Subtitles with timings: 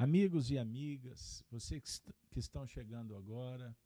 [0.00, 3.76] Amigos e amigas, vocês que estão chegando agora,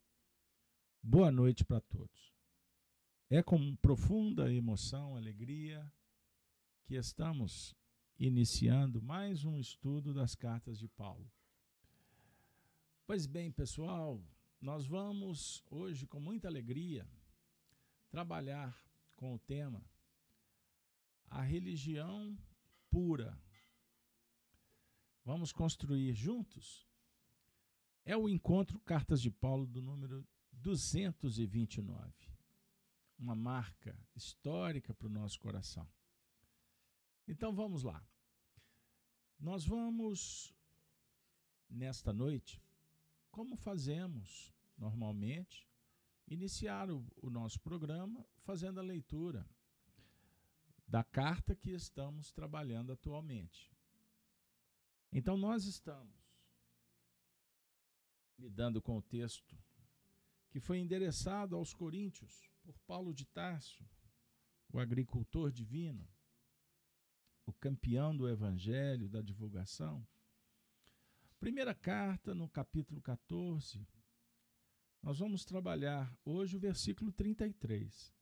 [1.03, 2.33] boa noite para todos.
[3.29, 5.85] É com profunda emoção, alegria,
[6.85, 7.75] que estamos
[8.17, 11.29] iniciando mais um estudo das cartas de Paulo.
[13.05, 14.23] Pois bem, pessoal,
[14.61, 17.05] nós vamos hoje, com muita alegria,
[18.09, 18.73] trabalhar
[19.17, 19.83] com o tema
[21.29, 22.37] A Religião
[22.89, 23.37] Pura
[25.25, 26.87] Vamos construir juntos?
[28.05, 32.13] É o encontro Cartas de Paulo do número 229.
[33.17, 35.89] Uma marca histórica para o nosso coração.
[37.27, 38.07] Então vamos lá.
[39.39, 40.53] Nós vamos,
[41.67, 42.61] nesta noite,
[43.31, 45.67] como fazemos normalmente,
[46.27, 49.49] iniciar o, o nosso programa fazendo a leitura
[50.87, 53.74] da carta que estamos trabalhando atualmente.
[55.17, 56.13] Então nós estamos
[58.37, 59.57] lidando com o texto
[60.49, 63.87] que foi endereçado aos coríntios por Paulo de Tarso,
[64.73, 66.05] o agricultor divino,
[67.45, 70.05] o campeão do evangelho, da divulgação.
[71.39, 73.87] Primeira carta, no capítulo 14,
[75.01, 78.13] nós vamos trabalhar hoje o versículo 33.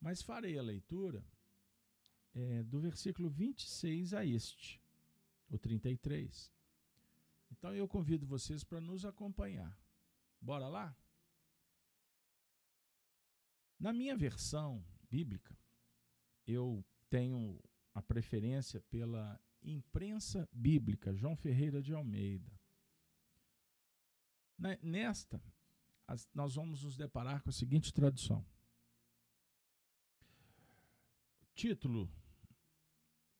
[0.00, 1.26] Mas farei a leitura
[2.32, 4.77] é, do versículo 26 a este
[5.48, 6.52] o 33.
[7.50, 9.78] Então eu convido vocês para nos acompanhar.
[10.40, 10.96] Bora lá?
[13.78, 15.56] Na minha versão bíblica,
[16.46, 17.62] eu tenho
[17.94, 22.50] a preferência pela imprensa bíblica João Ferreira de Almeida.
[24.82, 25.40] Nesta,
[26.34, 28.44] nós vamos nos deparar com a seguinte tradução.
[31.54, 32.10] Título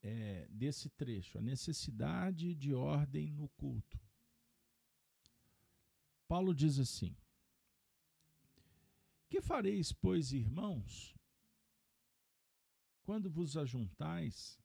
[0.02, 4.00] é, desse trecho, a necessidade de ordem no culto.
[6.27, 7.16] Paulo diz assim:
[9.28, 11.17] Que fareis, pois, irmãos,
[13.02, 14.61] quando vos ajuntais?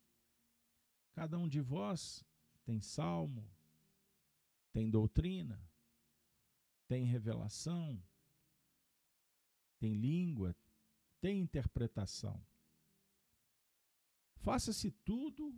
[1.14, 2.26] Cada um de vós
[2.66, 3.48] tem salmo,
[4.72, 5.62] tem doutrina,
[6.88, 8.02] tem revelação,
[9.80, 10.56] tem língua,
[11.22, 12.44] tem interpretação.
[14.44, 15.58] Faça-se tudo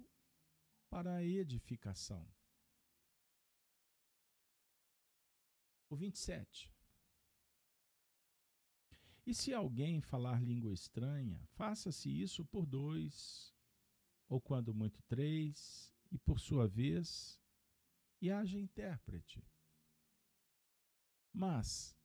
[0.91, 2.31] para a edificação.
[5.89, 6.71] O 27.
[9.25, 13.51] E se alguém falar língua estranha, faça-se isso por dois,
[14.29, 17.41] ou quando muito três, e por sua vez,
[18.21, 19.43] e haja intérprete.
[21.33, 21.97] Mas,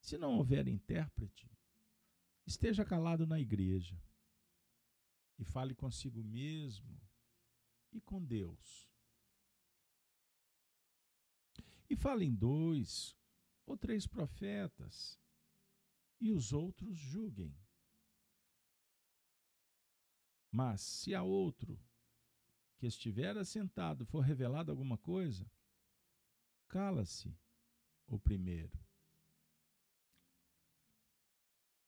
[0.00, 1.52] se não houver intérprete,
[2.46, 4.00] esteja calado na igreja
[5.40, 7.00] e fale consigo mesmo
[7.90, 8.86] e com Deus.
[11.88, 13.16] E falem dois
[13.64, 15.18] ou três profetas,
[16.20, 17.56] e os outros julguem.
[20.52, 21.80] Mas se a outro
[22.76, 25.50] que estiver assentado for revelado alguma coisa,
[26.68, 27.34] cala-se
[28.06, 28.78] o primeiro.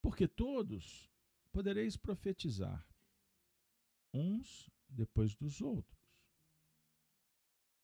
[0.01, 1.11] Porque todos
[1.51, 2.92] podereis profetizar,
[4.13, 6.01] uns depois dos outros,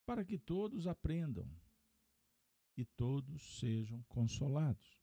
[0.04, 1.50] para que todos aprendam
[2.76, 4.98] e todos sejam consolados.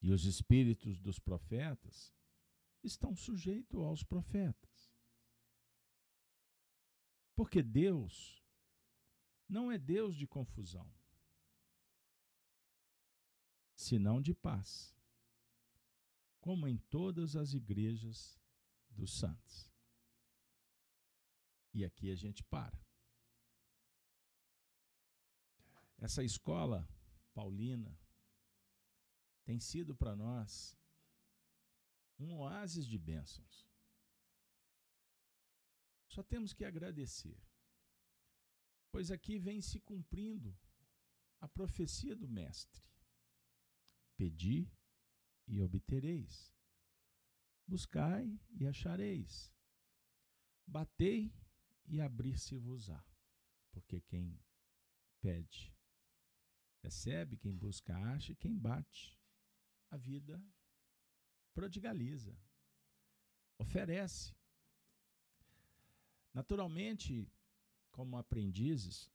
[0.00, 2.12] E os espíritos dos profetas
[2.82, 4.92] estão sujeitos aos profetas.
[7.34, 8.44] Porque Deus
[9.48, 10.92] não é Deus de confusão,
[13.76, 14.94] senão de paz
[16.42, 18.36] como em todas as igrejas
[18.90, 19.72] dos santos.
[21.72, 22.84] E aqui a gente para.
[25.98, 26.86] Essa escola
[27.32, 27.96] paulina
[29.44, 30.76] tem sido para nós
[32.18, 33.70] um oásis de bênçãos.
[36.08, 37.40] Só temos que agradecer,
[38.90, 40.58] pois aqui vem se cumprindo
[41.40, 42.84] a profecia do Mestre:
[44.16, 44.68] Pedi
[45.46, 46.54] e obtereis.
[47.66, 49.52] Buscai e achareis.
[50.66, 51.32] Batei
[51.86, 53.04] e abrir-se-vos-á.
[53.70, 54.38] Porque quem
[55.20, 55.74] pede,
[56.82, 59.18] recebe, quem busca, acha, e quem bate,
[59.90, 60.42] a vida
[61.54, 62.36] prodigaliza,
[63.58, 64.34] oferece.
[66.34, 67.30] Naturalmente,
[67.90, 69.10] como aprendizes,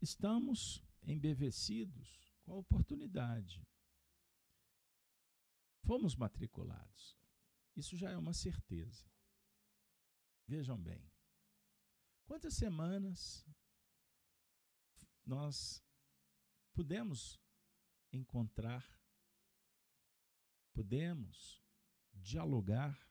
[0.00, 3.66] estamos embevecidos com a oportunidade
[5.88, 7.16] Fomos matriculados.
[7.74, 9.10] Isso já é uma certeza.
[10.46, 11.10] Vejam bem.
[12.26, 13.42] Quantas semanas
[15.24, 15.82] nós
[16.74, 17.40] pudemos
[18.12, 18.86] encontrar,
[20.74, 21.64] pudemos
[22.12, 23.10] dialogar,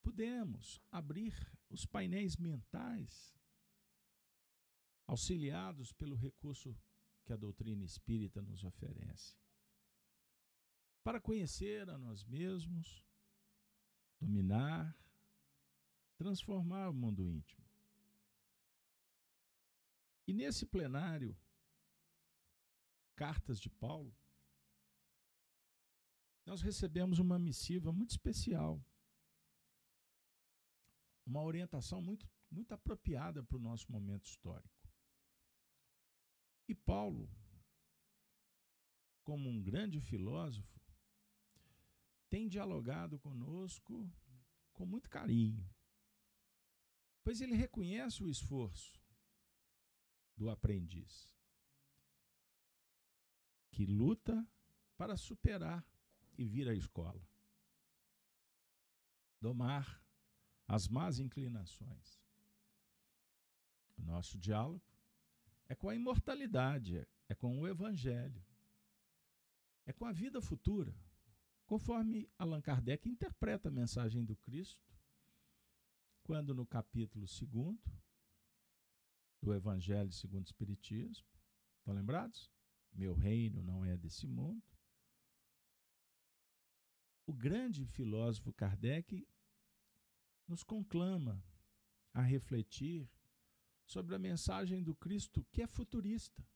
[0.00, 1.34] pudemos abrir
[1.70, 3.36] os painéis mentais,
[5.08, 6.72] auxiliados pelo recurso
[7.24, 9.43] que a doutrina espírita nos oferece,
[11.04, 13.04] para conhecer a nós mesmos,
[14.18, 14.98] dominar,
[16.16, 17.62] transformar o mundo íntimo.
[20.26, 21.36] E nesse plenário,
[23.14, 24.16] Cartas de Paulo,
[26.46, 28.82] nós recebemos uma missiva muito especial,
[31.26, 34.88] uma orientação muito, muito apropriada para o nosso momento histórico.
[36.66, 37.30] E Paulo,
[39.22, 40.83] como um grande filósofo,
[42.34, 44.10] tem dialogado conosco
[44.72, 45.64] com muito carinho,
[47.22, 49.00] pois ele reconhece o esforço
[50.36, 51.32] do aprendiz,
[53.70, 54.44] que luta
[54.96, 55.86] para superar
[56.36, 57.24] e vir à escola,
[59.40, 60.04] domar
[60.66, 62.20] as más inclinações.
[63.96, 64.84] O nosso diálogo
[65.68, 68.44] é com a imortalidade, é com o evangelho,
[69.86, 70.92] é com a vida futura,
[71.66, 74.94] conforme Allan Kardec interpreta a mensagem do Cristo,
[76.22, 77.78] quando no capítulo 2
[79.42, 81.26] do Evangelho segundo o Espiritismo,
[81.78, 82.50] estão lembrados?
[82.92, 84.62] Meu reino não é desse mundo.
[87.26, 89.26] O grande filósofo Kardec
[90.46, 91.42] nos conclama
[92.12, 93.10] a refletir
[93.84, 96.46] sobre a mensagem do Cristo que é futurista,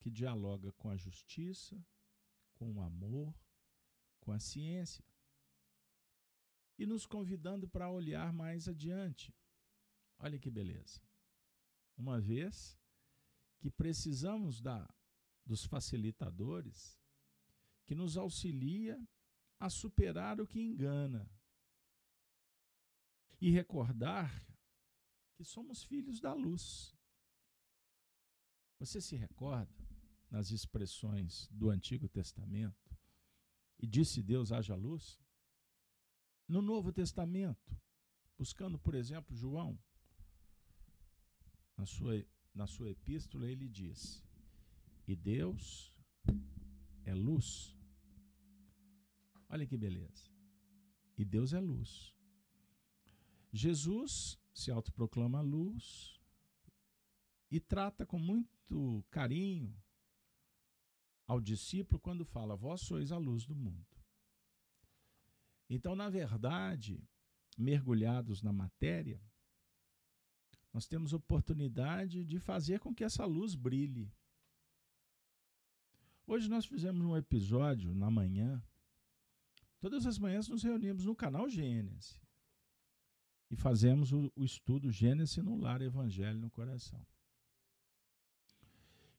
[0.00, 1.82] que dialoga com a justiça,
[2.54, 3.34] com o amor,
[4.20, 5.04] com a ciência,
[6.78, 9.34] e nos convidando para olhar mais adiante.
[10.18, 11.02] Olha que beleza.
[11.96, 12.78] Uma vez
[13.58, 14.88] que precisamos da,
[15.44, 16.98] dos facilitadores
[17.84, 18.98] que nos auxilia
[19.58, 21.30] a superar o que engana
[23.40, 24.30] e recordar
[25.34, 26.94] que somos filhos da luz.
[28.78, 29.74] Você se recorda
[30.30, 32.89] nas expressões do Antigo Testamento?
[33.80, 35.18] E disse Deus: haja luz?
[36.46, 37.74] No Novo Testamento,
[38.36, 39.78] buscando, por exemplo, João,
[41.76, 44.22] na sua, na sua epístola, ele diz:
[45.06, 45.96] E Deus
[47.04, 47.74] é luz.
[49.48, 50.30] Olha que beleza.
[51.16, 52.14] E Deus é luz.
[53.52, 56.20] Jesus se autoproclama luz
[57.50, 59.74] e trata com muito carinho
[61.30, 63.86] ao discípulo quando fala: Vós sois a luz do mundo.
[65.68, 67.08] Então, na verdade,
[67.56, 69.22] mergulhados na matéria,
[70.72, 74.12] nós temos oportunidade de fazer com que essa luz brilhe.
[76.26, 78.60] Hoje nós fizemos um episódio na manhã.
[79.78, 82.20] Todas as manhãs nos reunimos no canal Gênesis
[83.48, 87.06] e fazemos o, o estudo Gênesis no lar, Evangelho no coração.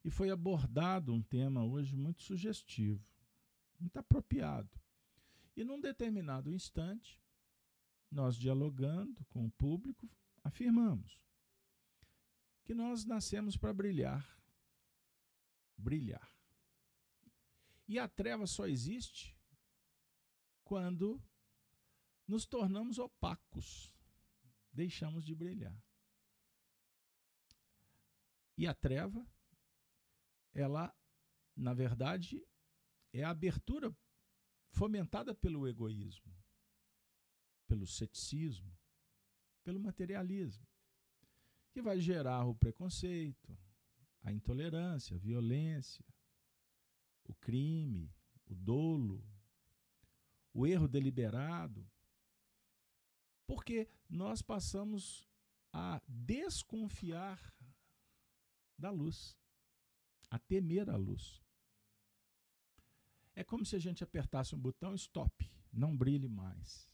[0.04, 3.04] E foi abordado um tema hoje muito sugestivo,
[3.78, 4.70] muito apropriado.
[5.56, 7.20] E num determinado instante,
[8.10, 10.08] nós dialogando com o público,
[10.42, 11.20] afirmamos
[12.64, 14.26] que nós nascemos para brilhar.
[15.76, 16.30] Brilhar.
[17.88, 19.36] E a treva só existe
[20.64, 21.22] quando
[22.26, 23.92] nos tornamos opacos
[24.72, 25.76] deixamos de brilhar.
[28.56, 29.26] E a treva,
[30.52, 30.94] ela,
[31.56, 32.44] na verdade,
[33.12, 33.94] é a abertura
[34.70, 36.34] fomentada pelo egoísmo,
[37.66, 38.76] pelo ceticismo,
[39.62, 40.66] pelo materialismo,
[41.70, 43.56] que vai gerar o preconceito,
[44.22, 46.04] a intolerância, a violência,
[47.24, 48.14] o crime,
[48.46, 49.24] o dolo,
[50.52, 51.88] o erro deliberado,
[53.46, 55.28] porque nós passamos
[55.72, 57.54] a desconfiar
[58.78, 59.38] da luz,
[60.32, 61.42] a temer a luz.
[63.34, 65.34] É como se a gente apertasse um botão stop,
[65.72, 66.88] não brilhe mais.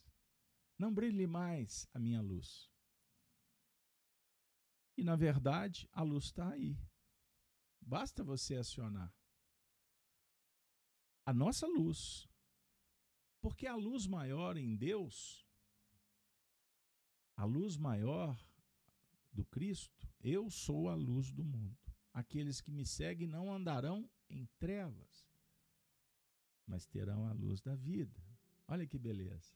[0.77, 2.71] Não brilhe mais a minha luz.
[4.97, 6.77] E na verdade, a luz está aí.
[7.81, 9.13] Basta você acionar
[11.25, 12.29] a nossa luz.
[13.41, 15.47] Porque a luz maior em Deus
[17.39, 18.37] a luz maior
[19.33, 21.88] do Cristo, eu sou a luz do mundo.
[22.19, 25.25] Aqueles que me seguem não andarão em trevas,
[26.67, 28.21] mas terão a luz da vida.
[28.67, 29.55] Olha que beleza.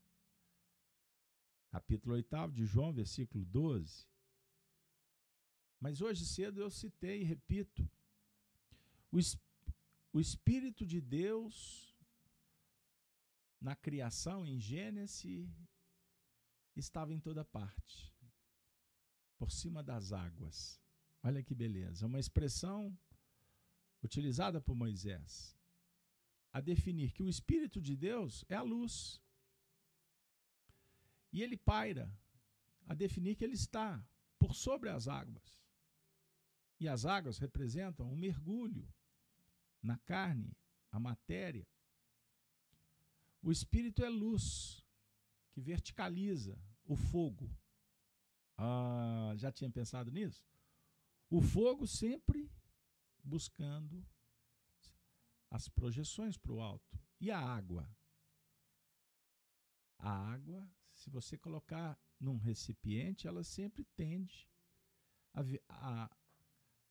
[1.71, 4.07] capítulo 8 de João, versículo 12.
[5.81, 7.83] Mas hoje cedo eu citei e repito:
[9.11, 9.19] o,
[10.13, 11.93] o Espírito de Deus
[13.61, 15.51] na criação, em Gênesis,
[16.77, 18.15] estava em toda parte,
[19.37, 20.82] por cima das águas.
[21.23, 22.97] Olha que beleza, uma expressão
[24.03, 25.57] utilizada por Moisés
[26.53, 29.21] a definir que o Espírito de Deus é a luz.
[31.33, 32.13] E ele paira
[32.87, 34.05] a definir que ele está
[34.39, 35.59] por sobre as águas.
[36.79, 38.87] E as águas representam um mergulho
[39.83, 40.55] na carne,
[40.91, 41.67] a matéria.
[43.43, 44.85] O Espírito é luz
[45.53, 47.51] que verticaliza o fogo.
[48.59, 50.45] Ah, já tinha pensado nisso?
[51.35, 52.53] O fogo sempre
[53.25, 54.07] buscando
[55.51, 57.03] as projeções para o alto.
[57.19, 57.91] E a água?
[59.97, 64.47] A água, se você colocar num recipiente, ela sempre tende
[65.33, 66.17] a, a,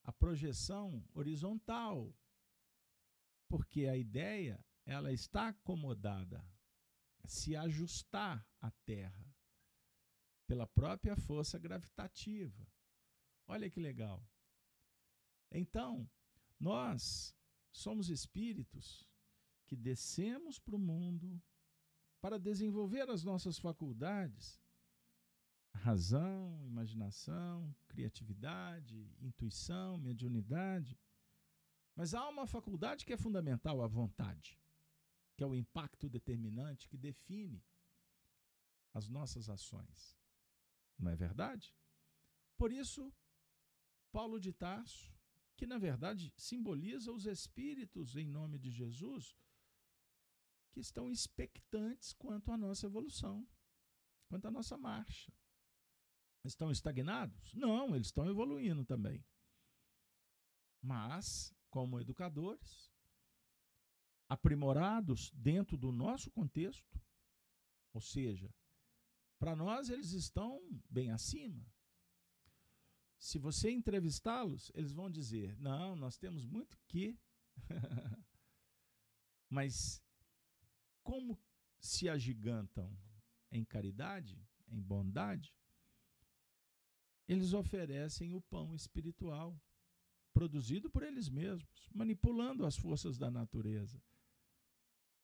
[0.05, 2.11] a projeção horizontal,
[3.47, 6.43] porque a ideia ela está acomodada,
[7.25, 9.35] se ajustar à Terra
[10.47, 12.67] pela própria força gravitativa.
[13.53, 14.25] Olha que legal.
[15.51, 16.09] Então,
[16.57, 17.35] nós
[17.69, 19.05] somos espíritos
[19.67, 21.27] que descemos para o mundo
[22.21, 24.63] para desenvolver as nossas faculdades,
[25.73, 30.97] razão, imaginação, criatividade, intuição, mediunidade.
[31.93, 34.57] Mas há uma faculdade que é fundamental, a vontade,
[35.35, 37.61] que é o impacto determinante que define
[38.93, 40.17] as nossas ações.
[40.97, 41.75] Não é verdade?
[42.55, 43.13] Por isso,
[44.11, 45.11] Paulo de Tarso
[45.61, 49.37] que na verdade simboliza os espíritos em nome de Jesus
[50.71, 53.47] que estão expectantes quanto à nossa evolução,
[54.27, 55.31] quanto à nossa marcha.
[56.43, 57.53] Estão estagnados?
[57.53, 59.23] Não, eles estão evoluindo também.
[60.81, 62.91] Mas, como educadores,
[64.27, 66.99] aprimorados dentro do nosso contexto,
[67.93, 68.51] ou seja,
[69.37, 71.63] para nós eles estão bem acima.
[73.21, 77.15] Se você entrevistá-los, eles vão dizer: não, nós temos muito que.
[79.47, 80.01] Mas
[81.03, 81.39] como
[81.79, 82.91] se agigantam
[83.51, 85.53] em caridade, em bondade,
[87.27, 89.55] eles oferecem o pão espiritual,
[90.33, 94.01] produzido por eles mesmos, manipulando as forças da natureza.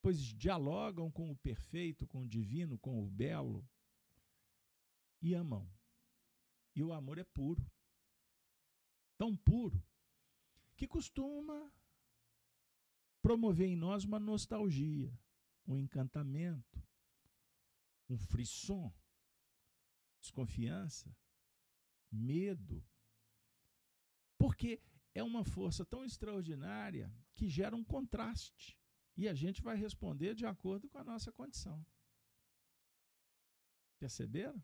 [0.03, 3.67] Pois dialogam com o perfeito, com o divino, com o belo
[5.19, 5.67] e amam.
[6.75, 7.67] E o amor é puro
[9.17, 9.83] tão puro,
[10.75, 11.71] que costuma
[13.21, 15.11] promover em nós uma nostalgia,
[15.65, 16.81] um encantamento,
[18.09, 18.93] um frisson,
[20.21, 21.15] desconfiança,
[22.11, 22.85] medo.
[24.37, 24.81] Porque
[25.13, 28.79] é uma força tão extraordinária que gera um contraste.
[29.15, 31.83] E a gente vai responder de acordo com a nossa condição.
[33.97, 34.63] Perceberam?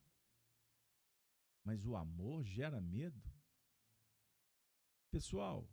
[1.64, 3.33] Mas o amor gera medo.
[5.14, 5.70] Pessoal,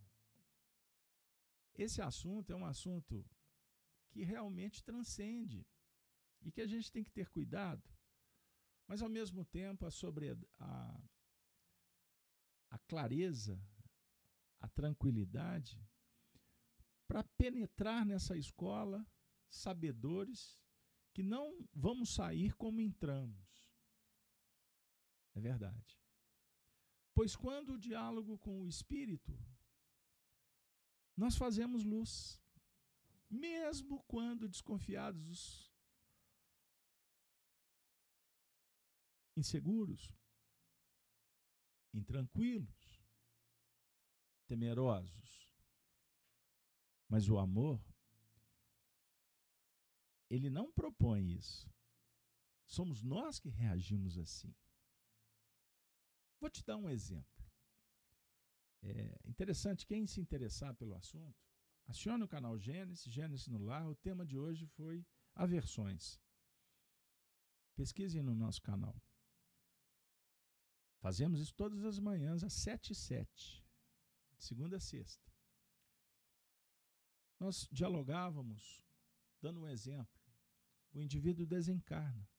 [1.73, 3.27] esse assunto é um assunto
[4.11, 5.65] que realmente transcende
[6.43, 7.83] e que a gente tem que ter cuidado,
[8.85, 11.03] mas ao mesmo tempo a, sobre, a,
[12.69, 13.59] a clareza,
[14.59, 15.83] a tranquilidade,
[17.07, 19.03] para penetrar nessa escola
[19.49, 20.61] sabedores
[21.13, 23.73] que não vamos sair como entramos.
[25.33, 26.00] É verdade.
[27.21, 29.31] Pois quando o diálogo com o Espírito,
[31.15, 32.41] nós fazemos luz,
[33.29, 35.71] mesmo quando desconfiados,
[39.37, 40.11] inseguros,
[41.93, 43.05] intranquilos,
[44.47, 45.53] temerosos.
[47.07, 47.79] Mas o amor,
[50.27, 51.71] ele não propõe isso.
[52.65, 54.55] Somos nós que reagimos assim.
[56.41, 57.45] Vou te dar um exemplo.
[58.81, 61.39] É interessante, quem se interessar pelo assunto,
[61.87, 63.87] acione o canal Gênesis, Gênesis no Lar.
[63.87, 65.05] O tema de hoje foi
[65.35, 66.19] aversões.
[67.75, 68.99] Pesquisem no nosso canal.
[70.97, 73.63] Fazemos isso todas as manhãs, às 7 e 7,
[74.37, 75.31] de segunda a sexta.
[77.39, 78.83] Nós dialogávamos,
[79.39, 80.19] dando um exemplo.
[80.93, 82.30] O indivíduo desencarna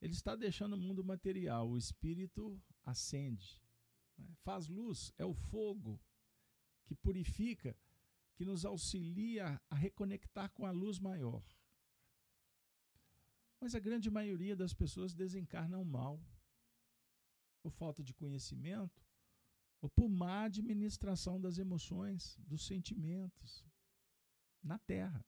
[0.00, 3.60] ele está deixando o mundo material, o espírito acende,
[4.18, 4.34] né?
[4.42, 6.00] faz luz, é o fogo
[6.84, 7.76] que purifica,
[8.34, 11.42] que nos auxilia a reconectar com a luz maior.
[13.60, 16.22] Mas a grande maioria das pessoas desencarnam mal,
[17.62, 19.02] por falta de conhecimento,
[19.80, 23.64] ou por má administração das emoções, dos sentimentos
[24.62, 25.24] na Terra.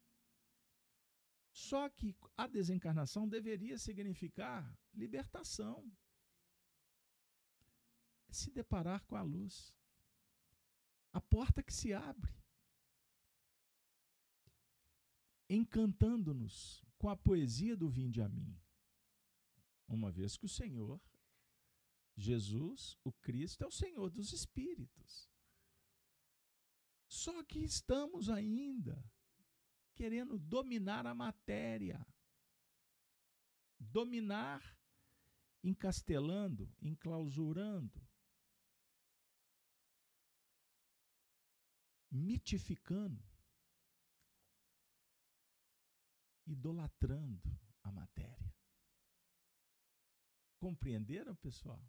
[1.57, 5.91] Só que a desencarnação deveria significar libertação.
[8.29, 9.75] Se deparar com a luz.
[11.15, 12.31] A porta que se abre.
[15.49, 18.55] Encantando-nos com a poesia do Vinde a mim.
[19.89, 21.01] Uma vez que o Senhor,
[22.15, 25.31] Jesus, o Cristo, é o Senhor dos Espíritos.
[27.09, 29.03] Só que estamos ainda
[29.97, 32.07] querendo dominar a matéria.
[33.79, 34.63] Dominar,
[35.65, 38.01] encastelando, enclausurando,
[42.11, 43.23] mitificando,
[46.47, 48.55] idolatrando a matéria.
[50.59, 51.83] Compreenderam, pessoal?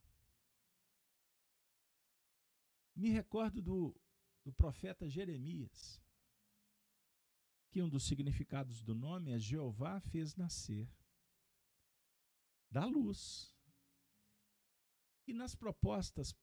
[2.95, 3.95] Me recordo do,
[4.43, 6.01] do profeta Jeremias
[7.69, 10.89] que um dos significados do nome é Jeová fez nascer
[12.69, 13.55] da luz.
[15.25, 16.33] E nas propostas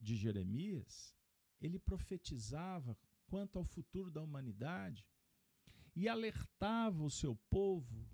[0.00, 1.14] de Jeremias,
[1.60, 5.06] ele profetizava quanto ao futuro da humanidade
[5.94, 8.08] e alertava o seu povo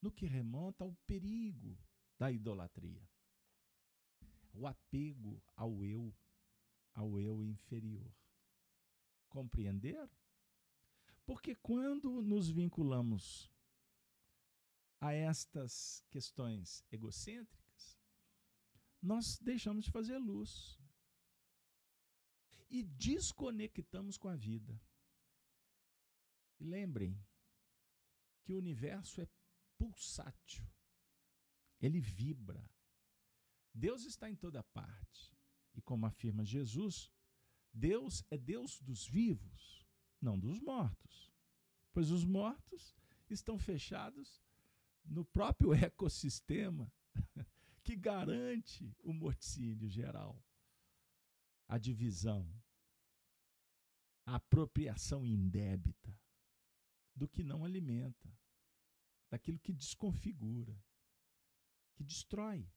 [0.00, 1.78] no que remonta ao perigo
[2.18, 3.08] da idolatria,
[4.52, 6.14] o apego ao eu,
[6.94, 8.14] ao eu inferior.
[9.28, 10.19] Compreenderam?
[11.30, 13.48] Porque quando nos vinculamos
[15.00, 17.96] a estas questões egocêntricas,
[19.00, 20.76] nós deixamos de fazer luz
[22.68, 24.82] e desconectamos com a vida.
[26.58, 27.16] E lembrem
[28.42, 29.28] que o universo é
[29.78, 30.66] pulsátil,
[31.80, 32.68] ele vibra.
[33.72, 35.38] Deus está em toda parte.
[35.74, 37.08] E como afirma Jesus,
[37.72, 39.79] Deus é Deus dos vivos
[40.20, 41.32] não dos mortos.
[41.92, 42.94] Pois os mortos
[43.28, 44.42] estão fechados
[45.04, 46.92] no próprio ecossistema
[47.82, 50.42] que garante o morticínio geral,
[51.66, 52.48] a divisão,
[54.26, 56.16] a apropriação indébita
[57.14, 58.32] do que não alimenta,
[59.28, 60.76] daquilo que desconfigura,
[61.94, 62.68] que destrói.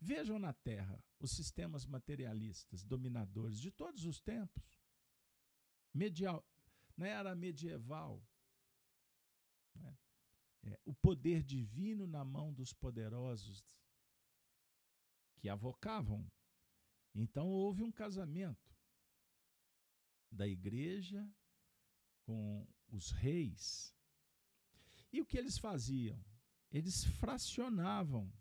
[0.00, 4.83] Vejam na Terra os sistemas materialistas dominadores de todos os tempos
[5.94, 6.44] medial,
[6.96, 8.20] na era medieval,
[9.76, 9.96] né?
[10.64, 13.64] é, o poder divino na mão dos poderosos
[15.36, 16.30] que avocavam.
[17.14, 18.74] Então houve um casamento
[20.30, 21.30] da igreja
[22.22, 23.94] com os reis.
[25.12, 26.18] E o que eles faziam?
[26.70, 28.32] Eles fracionavam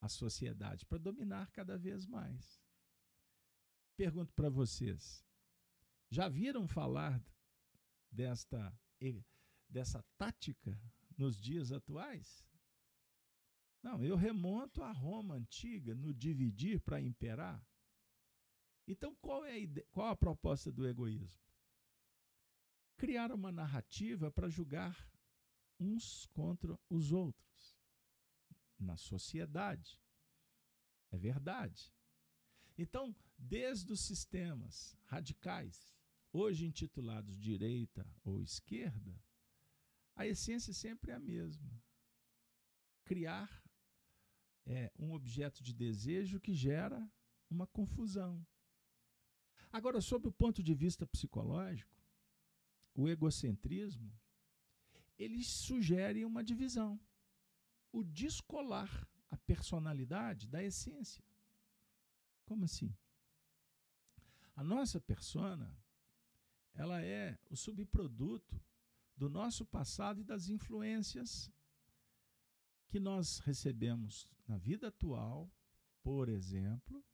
[0.00, 2.60] a sociedade para dominar cada vez mais.
[3.96, 5.24] Pergunto para vocês:
[6.10, 7.22] já viram falar
[8.10, 8.76] desta,
[9.68, 10.78] dessa tática
[11.16, 12.44] nos dias atuais?
[13.82, 17.64] Não, eu remonto à Roma antiga, no dividir para imperar.
[18.86, 21.40] Então, qual é a, ideia, qual a proposta do egoísmo?
[22.96, 25.08] Criar uma narrativa para julgar
[25.78, 27.78] uns contra os outros
[28.78, 29.98] na sociedade.
[31.10, 31.94] É verdade.
[32.76, 35.88] Então, desde os sistemas radicais,
[36.32, 39.18] hoje intitulados direita ou esquerda,
[40.14, 41.70] a essência sempre é a mesma.
[43.04, 43.62] Criar
[44.66, 47.10] é, um objeto de desejo que gera
[47.48, 48.46] uma confusão.
[49.72, 51.96] Agora, sob o ponto de vista psicológico,
[52.94, 54.12] o egocentrismo
[55.18, 56.98] ele sugere uma divisão,
[57.92, 61.24] o descolar a personalidade da essência.
[62.44, 62.94] Como assim?
[64.56, 65.79] A nossa persona
[66.74, 68.60] ela é o subproduto
[69.16, 71.50] do nosso passado e das influências
[72.88, 75.50] que nós recebemos na vida atual,
[76.02, 77.04] por exemplo,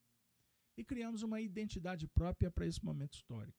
[0.77, 3.59] e criamos uma identidade própria para esse momento histórico.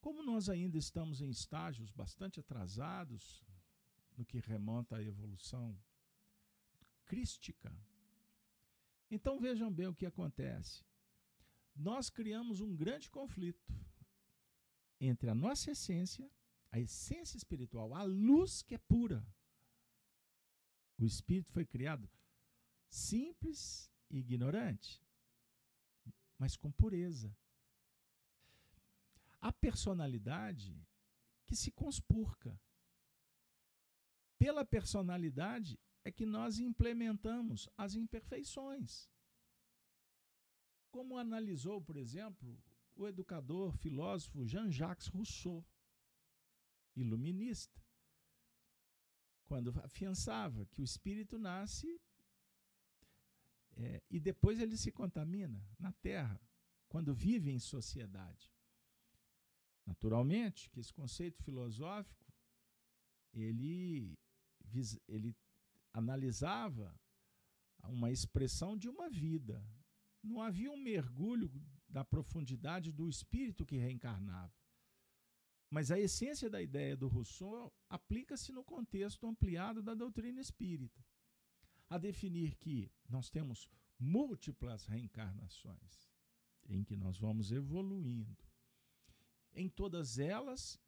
[0.00, 3.44] Como nós ainda estamos em estágios bastante atrasados
[4.16, 5.78] no que remonta à evolução
[7.04, 7.76] crística,
[9.10, 10.84] então vejam bem o que acontece
[11.74, 13.72] nós criamos um grande conflito
[15.00, 16.30] entre a nossa essência,
[16.70, 19.26] a essência espiritual, a luz que é pura.
[20.98, 22.08] O espírito foi criado
[22.88, 25.02] simples e ignorante,
[26.38, 27.36] mas com pureza.
[29.40, 30.80] A personalidade
[31.44, 32.58] que se conspurca.
[34.38, 39.10] Pela personalidade é que nós implementamos as imperfeições.
[40.94, 42.56] Como analisou, por exemplo,
[42.94, 45.66] o educador, filósofo Jean-Jacques Rousseau,
[46.94, 47.82] iluminista,
[49.44, 52.00] quando afiançava que o espírito nasce
[53.76, 56.40] é, e depois ele se contamina na Terra,
[56.88, 58.48] quando vive em sociedade.
[59.84, 62.32] Naturalmente que esse conceito filosófico
[63.32, 64.16] ele,
[65.08, 65.36] ele
[65.92, 66.96] analisava
[67.82, 69.60] uma expressão de uma vida.
[70.24, 71.52] Não havia um mergulho
[71.86, 74.52] da profundidade do espírito que reencarnava.
[75.70, 81.04] Mas a essência da ideia do Rousseau aplica-se no contexto ampliado da doutrina espírita,
[81.90, 86.10] a definir que nós temos múltiplas reencarnações,
[86.68, 88.42] em que nós vamos evoluindo.
[89.52, 90.80] Em todas elas,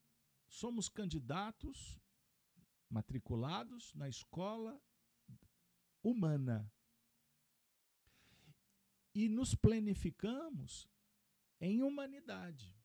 [0.49, 2.01] somos candidatos
[2.89, 4.81] matriculados na escola
[6.03, 6.73] humana.
[9.19, 10.87] E nos planificamos
[11.59, 12.77] em humanidade,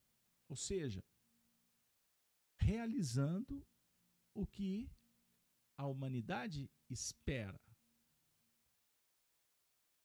[0.48, 0.98] ou seja,
[2.58, 3.62] realizando
[4.32, 4.90] o que
[5.76, 7.60] a humanidade espera,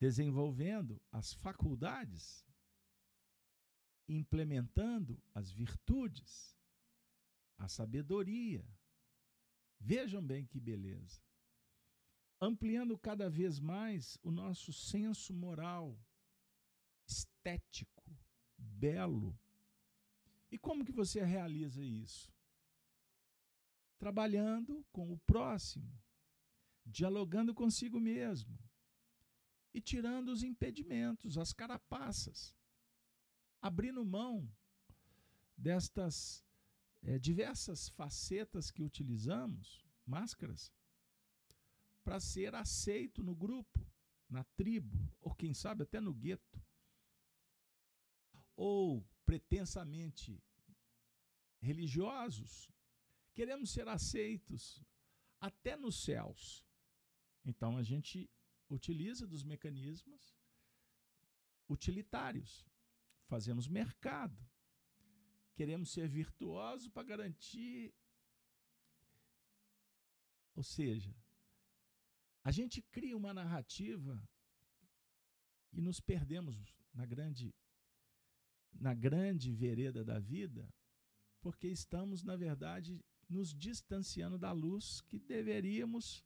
[0.02, 2.46] desenvolvendo as faculdades,
[4.06, 6.54] implementando as virtudes,
[7.58, 8.68] a sabedoria.
[9.80, 11.26] Vejam bem que beleza
[12.40, 15.98] ampliando cada vez mais o nosso senso moral,
[17.08, 18.04] estético,
[18.58, 19.38] belo.
[20.52, 22.32] E como que você realiza isso?
[23.98, 25.92] Trabalhando com o próximo,
[26.86, 28.58] dialogando consigo mesmo
[29.74, 32.56] e tirando os impedimentos, as carapaças,
[33.62, 34.50] abrindo mão
[35.56, 36.44] destas
[37.02, 40.72] é, diversas facetas que utilizamos, máscaras,
[42.04, 43.86] para ser aceito no grupo,
[44.30, 46.62] na tribo, ou quem sabe até no gueto.
[48.58, 50.44] Ou pretensamente
[51.62, 52.70] religiosos,
[53.34, 54.84] queremos ser aceitos
[55.40, 56.66] até nos céus.
[57.46, 58.30] Então a gente
[58.70, 60.36] utiliza dos mecanismos
[61.70, 62.68] utilitários.
[63.28, 64.38] Fazemos mercado.
[65.54, 67.94] Queremos ser virtuosos para garantir.
[70.56, 71.16] Ou seja,
[72.44, 74.28] a gente cria uma narrativa
[75.72, 76.56] e nos perdemos
[76.94, 77.54] na grande
[78.80, 80.68] na grande vereda da vida,
[81.42, 86.24] porque estamos, na verdade, nos distanciando da luz que deveríamos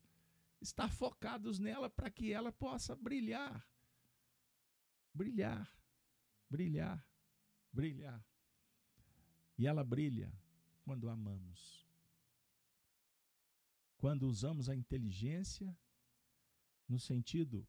[0.60, 3.66] estar focados nela para que ela possa brilhar.
[5.12, 5.70] Brilhar,
[6.48, 7.06] brilhar,
[7.72, 8.24] brilhar.
[9.58, 10.32] E ela brilha
[10.82, 11.86] quando amamos.
[13.98, 15.76] Quando usamos a inteligência
[16.88, 17.66] no sentido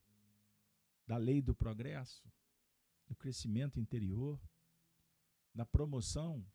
[1.06, 2.28] da lei do progresso,
[3.06, 4.42] do crescimento interior,
[5.54, 6.46] da promoção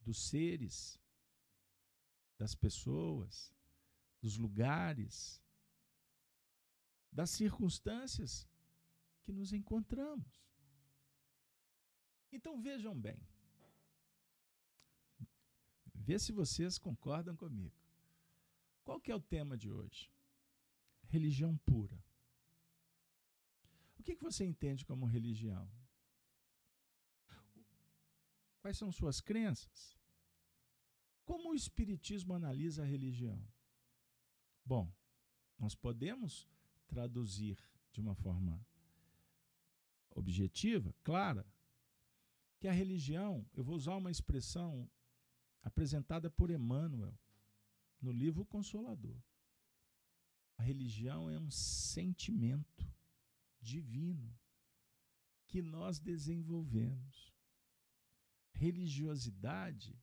[0.00, 1.00] dos seres,
[2.38, 3.52] das pessoas,
[4.20, 5.40] dos lugares,
[7.10, 8.48] das circunstâncias
[9.22, 10.42] que nos encontramos.
[12.32, 13.20] Então vejam bem,
[15.94, 17.76] vê se vocês concordam comigo.
[18.82, 20.10] Qual que é o tema de hoje?
[21.12, 22.02] religião pura.
[23.98, 25.70] O que, que você entende como religião?
[28.62, 29.98] Quais são suas crenças?
[31.24, 33.44] Como o Espiritismo analisa a religião?
[34.64, 34.90] Bom,
[35.58, 36.48] nós podemos
[36.86, 37.58] traduzir
[37.90, 38.64] de uma forma
[40.10, 41.44] objetiva, clara,
[42.60, 44.88] que a religião, eu vou usar uma expressão
[45.62, 47.18] apresentada por Emmanuel
[48.00, 49.20] no livro Consolador.
[50.56, 52.88] A religião é um sentimento
[53.60, 54.32] divino
[55.48, 57.32] que nós desenvolvemos.
[58.52, 59.98] Religiosidade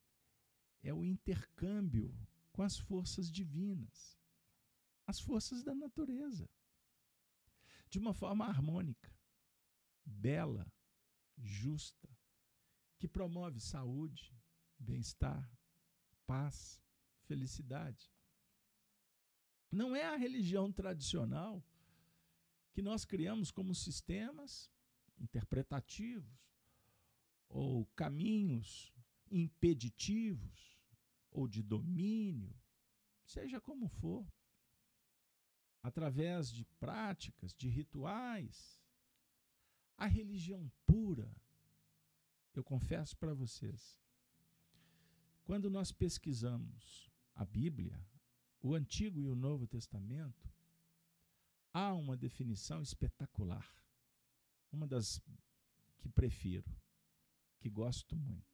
[0.84, 2.16] é o intercâmbio
[2.52, 4.18] com as forças divinas,
[5.06, 6.50] as forças da natureza,
[7.90, 9.14] de uma forma harmônica,
[10.06, 10.72] bela,
[11.38, 12.10] justa,
[12.98, 14.36] que promove saúde,
[14.78, 15.50] bem-estar,
[16.26, 16.82] paz,
[17.24, 18.12] felicidade.
[19.72, 21.64] Não é a religião tradicional
[22.74, 24.70] que nós criamos como sistemas
[25.18, 26.49] interpretativos
[27.50, 28.94] ou caminhos
[29.30, 30.80] impeditivos
[31.32, 32.56] ou de domínio,
[33.26, 34.26] seja como for,
[35.82, 38.80] através de práticas, de rituais.
[39.98, 41.30] A religião pura,
[42.54, 44.00] eu confesso para vocês,
[45.44, 48.00] Quando nós pesquisamos a Bíblia,
[48.62, 50.48] o Antigo e o Novo Testamento,
[51.74, 53.68] há uma definição espetacular,
[54.72, 55.20] uma das
[55.98, 56.72] que prefiro,
[57.60, 58.50] que gosto muito.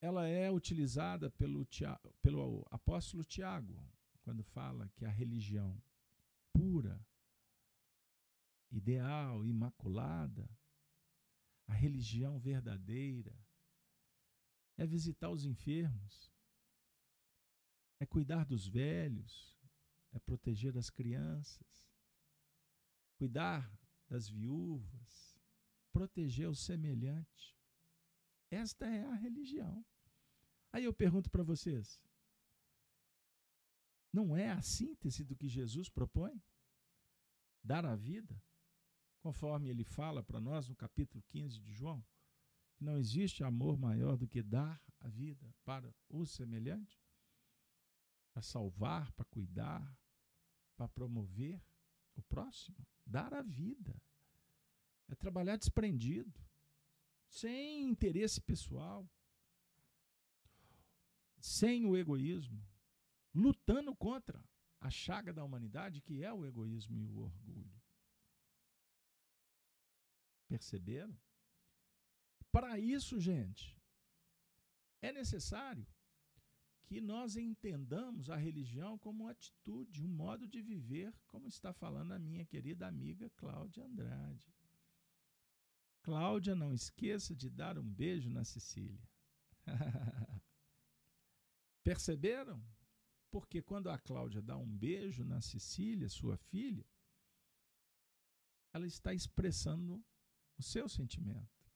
[0.00, 1.66] Ela é utilizada pelo,
[2.22, 3.76] pelo apóstolo Tiago,
[4.22, 5.80] quando fala que a religião
[6.52, 7.04] pura,
[8.70, 10.48] ideal, imaculada,
[11.66, 13.34] a religião verdadeira,
[14.76, 16.32] é visitar os enfermos,
[17.98, 19.58] é cuidar dos velhos,
[20.12, 21.90] é proteger as crianças,
[23.16, 23.68] cuidar
[24.08, 25.37] das viúvas,
[25.98, 27.56] proteger o semelhante.
[28.48, 29.84] Esta é a religião.
[30.72, 32.00] Aí eu pergunto para vocês:
[34.12, 36.40] não é a síntese do que Jesus propõe?
[37.64, 38.40] Dar a vida,
[39.18, 42.06] conforme ele fala para nós no capítulo 15 de João,
[42.76, 47.02] que não existe amor maior do que dar a vida para o semelhante?
[48.32, 49.98] para salvar, para cuidar,
[50.76, 51.60] para promover
[52.14, 54.00] o próximo, dar a vida.
[55.08, 56.32] É trabalhar desprendido,
[57.28, 59.08] sem interesse pessoal,
[61.40, 62.62] sem o egoísmo,
[63.34, 64.42] lutando contra
[64.80, 67.80] a chaga da humanidade que é o egoísmo e o orgulho.
[70.46, 71.16] Perceberam?
[72.50, 73.76] Para isso, gente,
[75.02, 75.86] é necessário
[76.86, 82.12] que nós entendamos a religião como uma atitude, um modo de viver, como está falando
[82.12, 84.50] a minha querida amiga Cláudia Andrade.
[86.08, 89.06] Cláudia, não esqueça de dar um beijo na Cecília.
[91.84, 92.62] Perceberam?
[93.30, 96.86] Porque quando a Cláudia dá um beijo na Cecília, sua filha,
[98.72, 100.02] ela está expressando
[100.56, 101.70] o seu sentimento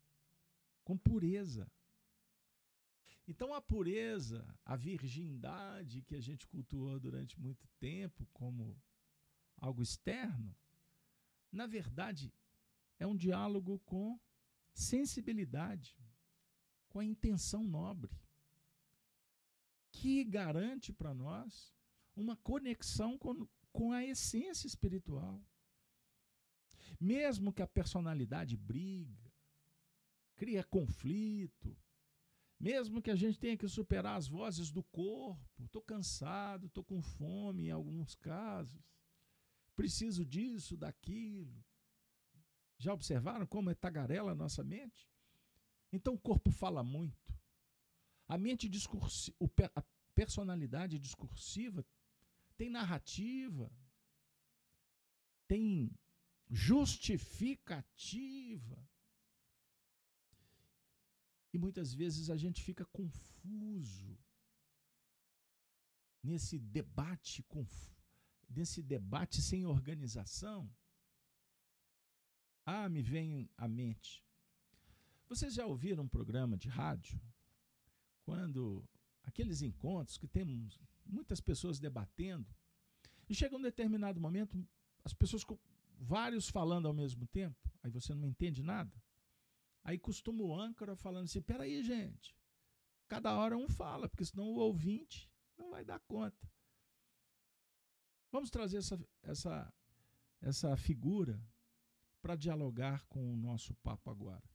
[0.82, 1.70] com pureza
[3.26, 8.76] então, a pureza, a virgindade que a gente cultuou durante muito tempo como
[9.56, 10.54] algo externo,
[11.50, 12.32] na verdade,
[13.02, 14.18] é um diálogo com
[14.72, 15.96] sensibilidade,
[16.88, 18.16] com a intenção nobre,
[19.90, 21.74] que garante para nós
[22.14, 25.42] uma conexão com, com a essência espiritual.
[27.00, 29.32] Mesmo que a personalidade briga,
[30.36, 31.76] cria conflito,
[32.58, 37.02] mesmo que a gente tenha que superar as vozes do corpo, estou cansado, estou com
[37.02, 38.80] fome em alguns casos,
[39.74, 41.64] preciso disso, daquilo.
[42.82, 45.08] Já observaram como é tagarela a nossa mente?
[45.92, 47.32] Então o corpo fala muito.
[48.26, 49.36] A mente discursiva,
[49.76, 49.84] a
[50.16, 51.86] personalidade discursiva
[52.56, 53.70] tem narrativa,
[55.46, 55.96] tem
[56.50, 58.84] justificativa.
[61.52, 64.18] E muitas vezes a gente fica confuso
[66.20, 67.46] nesse debate,
[68.48, 70.68] nesse debate sem organização.
[72.64, 74.24] Ah, me vem à mente.
[75.28, 77.20] Vocês já ouviram um programa de rádio?
[78.24, 78.86] Quando
[79.24, 82.46] aqueles encontros que temos muitas pessoas debatendo,
[83.28, 84.62] e chega um determinado momento,
[85.04, 85.44] as pessoas,
[85.98, 88.92] vários falando ao mesmo tempo, aí você não entende nada.
[89.82, 92.36] Aí costuma o âncora falando assim: peraí, gente,
[93.08, 96.48] cada hora um fala, porque senão o ouvinte não vai dar conta.
[98.30, 99.74] Vamos trazer essa, essa,
[100.40, 101.42] essa figura
[102.22, 104.48] para dialogar com o nosso papo agora.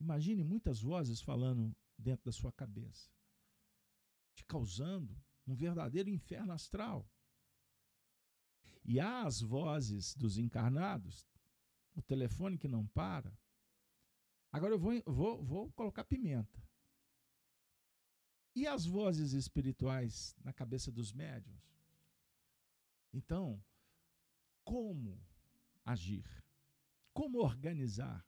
[0.00, 3.10] Imagine muitas vozes falando dentro da sua cabeça,
[4.34, 5.16] te causando
[5.46, 7.08] um verdadeiro inferno astral.
[8.84, 11.24] E há as vozes dos encarnados,
[11.94, 13.32] o telefone que não para,
[14.56, 16.62] Agora eu vou, vou, vou colocar pimenta.
[18.54, 21.78] E as vozes espirituais na cabeça dos médiuns?
[23.12, 23.62] Então,
[24.64, 25.22] como
[25.84, 26.24] agir?
[27.18, 28.20] Como organizar?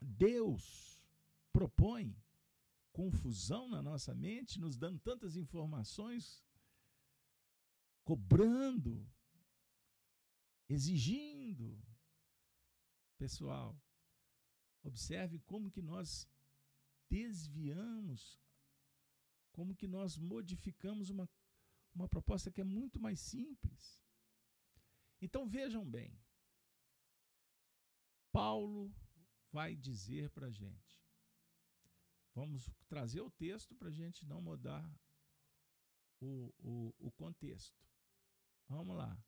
[0.00, 0.98] Deus
[1.52, 2.06] propõe
[2.90, 6.44] confusão na nossa mente, nos dando tantas informações,
[8.02, 9.06] cobrando,
[10.68, 11.78] exigindo.
[13.18, 13.78] Pessoal,
[14.82, 16.28] Observe como que nós
[17.08, 18.40] desviamos,
[19.52, 21.28] como que nós modificamos uma,
[21.94, 24.02] uma proposta que é muito mais simples.
[25.20, 26.18] Então vejam bem,
[28.32, 28.94] Paulo
[29.52, 31.02] vai dizer para a gente,
[32.34, 34.88] vamos trazer o texto para a gente não mudar
[36.20, 37.78] o, o, o contexto.
[38.68, 39.18] Vamos lá.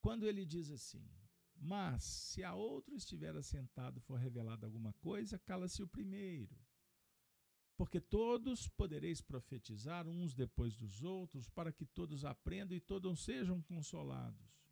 [0.00, 1.08] Quando ele diz assim,
[1.56, 6.54] mas, se a outro estiver assentado for revelada alguma coisa, cala-se o primeiro,
[7.76, 13.62] Porque todos podereis profetizar uns depois dos outros, para que todos aprendam e todos sejam
[13.62, 14.63] consolados.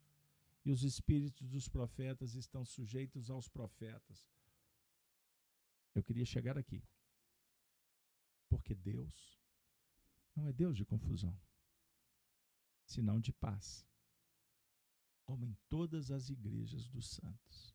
[0.65, 4.31] E os espíritos dos profetas estão sujeitos aos profetas.
[5.95, 6.83] Eu queria chegar aqui.
[8.49, 9.41] Porque Deus
[10.35, 11.39] não é Deus de confusão,
[12.85, 13.87] senão de paz,
[15.25, 17.75] como em todas as igrejas dos santos.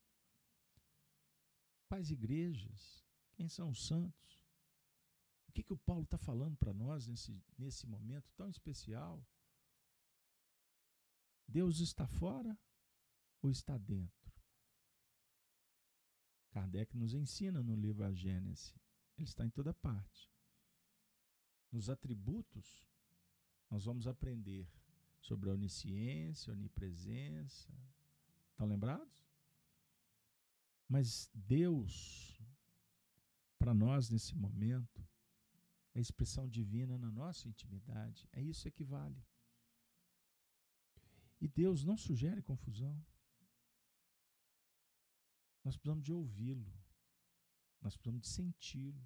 [1.87, 3.05] Quais igrejas?
[3.35, 4.47] Quem são os santos?
[5.47, 9.25] O que, que o Paulo está falando para nós nesse, nesse momento tão especial?
[11.47, 12.57] Deus está fora
[13.41, 14.31] ou está dentro?
[16.51, 18.73] Kardec nos ensina no livro A Gênese.
[19.17, 20.31] Ele está em toda parte.
[21.71, 22.83] Nos atributos,
[23.69, 24.67] nós vamos aprender
[25.21, 27.73] sobre a onisciência, onipresença.
[28.51, 29.27] Estão lembrados?
[30.87, 32.41] Mas Deus,
[33.59, 35.05] para nós nesse momento,
[35.93, 38.27] é a expressão divina na nossa intimidade.
[38.31, 39.21] É isso que vale.
[41.41, 43.03] E Deus não sugere confusão.
[45.67, 46.73] Nós precisamos de ouvi-lo.
[47.81, 49.05] Nós precisamos de senti-lo.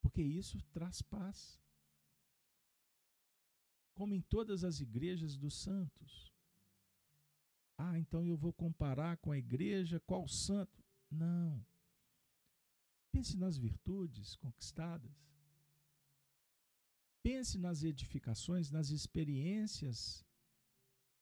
[0.00, 1.60] Porque isso traz paz.
[3.94, 6.32] Como em todas as igrejas dos santos.
[7.76, 10.84] Ah, então eu vou comparar com a igreja, qual santo?
[11.10, 11.66] Não.
[13.10, 15.10] Pense nas virtudes conquistadas.
[17.24, 20.24] Pense nas edificações, nas experiências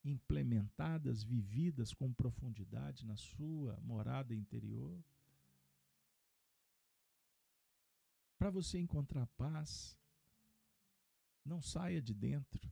[0.05, 5.03] implementadas, vividas com profundidade na sua morada interior.
[8.38, 9.99] Para você encontrar paz,
[11.45, 12.71] não saia de dentro.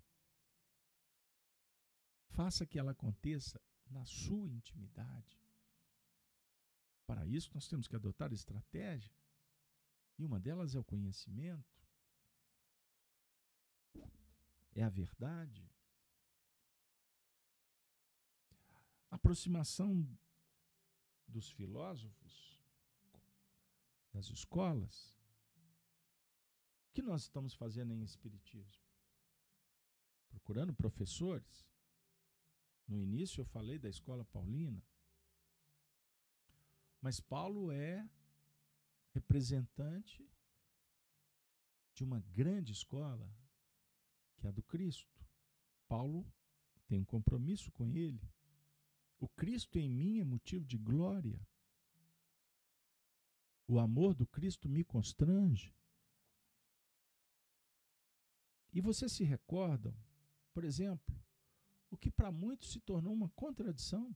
[2.29, 5.39] Faça que ela aconteça na sua intimidade.
[7.07, 9.13] Para isso, nós temos que adotar estratégia.
[10.19, 11.83] E uma delas é o conhecimento,
[14.75, 15.69] é a verdade.
[18.71, 20.09] A aproximação
[21.29, 22.61] dos filósofos,
[24.13, 25.17] das escolas,
[26.89, 28.83] o que nós estamos fazendo em Espiritismo?
[30.29, 31.67] Procurando professores
[32.89, 34.83] no início eu falei da escola paulina,
[37.01, 38.09] mas Paulo é
[39.13, 40.29] representante
[41.95, 43.31] de uma grande escola,
[44.37, 45.27] que é a do Cristo.
[45.87, 46.27] Paulo
[46.87, 48.21] tem um compromisso com ele.
[49.23, 51.41] O Cristo em mim é motivo de glória.
[53.69, 55.73] O amor do Cristo me constrange.
[58.73, 59.97] E vocês se recordam,
[60.53, 61.17] por exemplo,
[61.89, 64.13] o que para muitos se tornou uma contradição.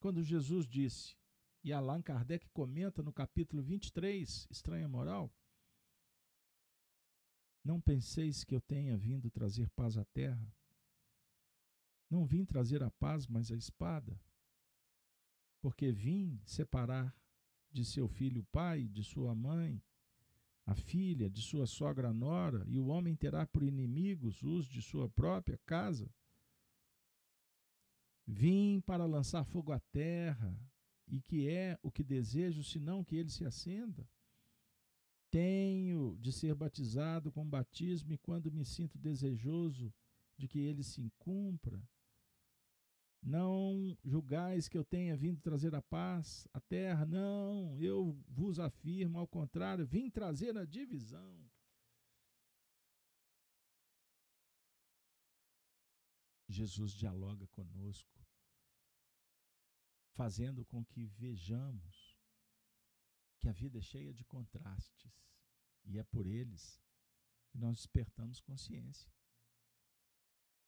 [0.00, 1.14] Quando Jesus disse,
[1.62, 5.30] e Allan Kardec comenta no capítulo 23, Estranha Moral,
[7.62, 10.50] não penseis que eu tenha vindo trazer paz à terra.
[12.10, 14.18] Não vim trazer a paz, mas a espada.
[15.60, 17.14] Porque vim separar
[17.70, 19.82] de seu filho o pai, de sua mãe,
[20.64, 25.08] a filha, de sua sogra nora, e o homem terá por inimigos os de sua
[25.08, 26.10] própria casa.
[28.26, 30.54] Vim para lançar fogo à terra,
[31.06, 34.06] e que é o que desejo, senão que ele se acenda.
[35.30, 39.92] Tenho de ser batizado com batismo, e quando me sinto desejoso
[40.36, 41.82] de que ele se cumpra,
[43.22, 49.18] não julgais que eu tenha vindo trazer a paz à terra, não, eu vos afirmo,
[49.18, 51.48] ao contrário, vim trazer a divisão.
[56.48, 58.26] Jesus dialoga conosco,
[60.14, 62.18] fazendo com que vejamos
[63.38, 65.12] que a vida é cheia de contrastes
[65.84, 66.82] e é por eles
[67.50, 69.10] que nós despertamos consciência.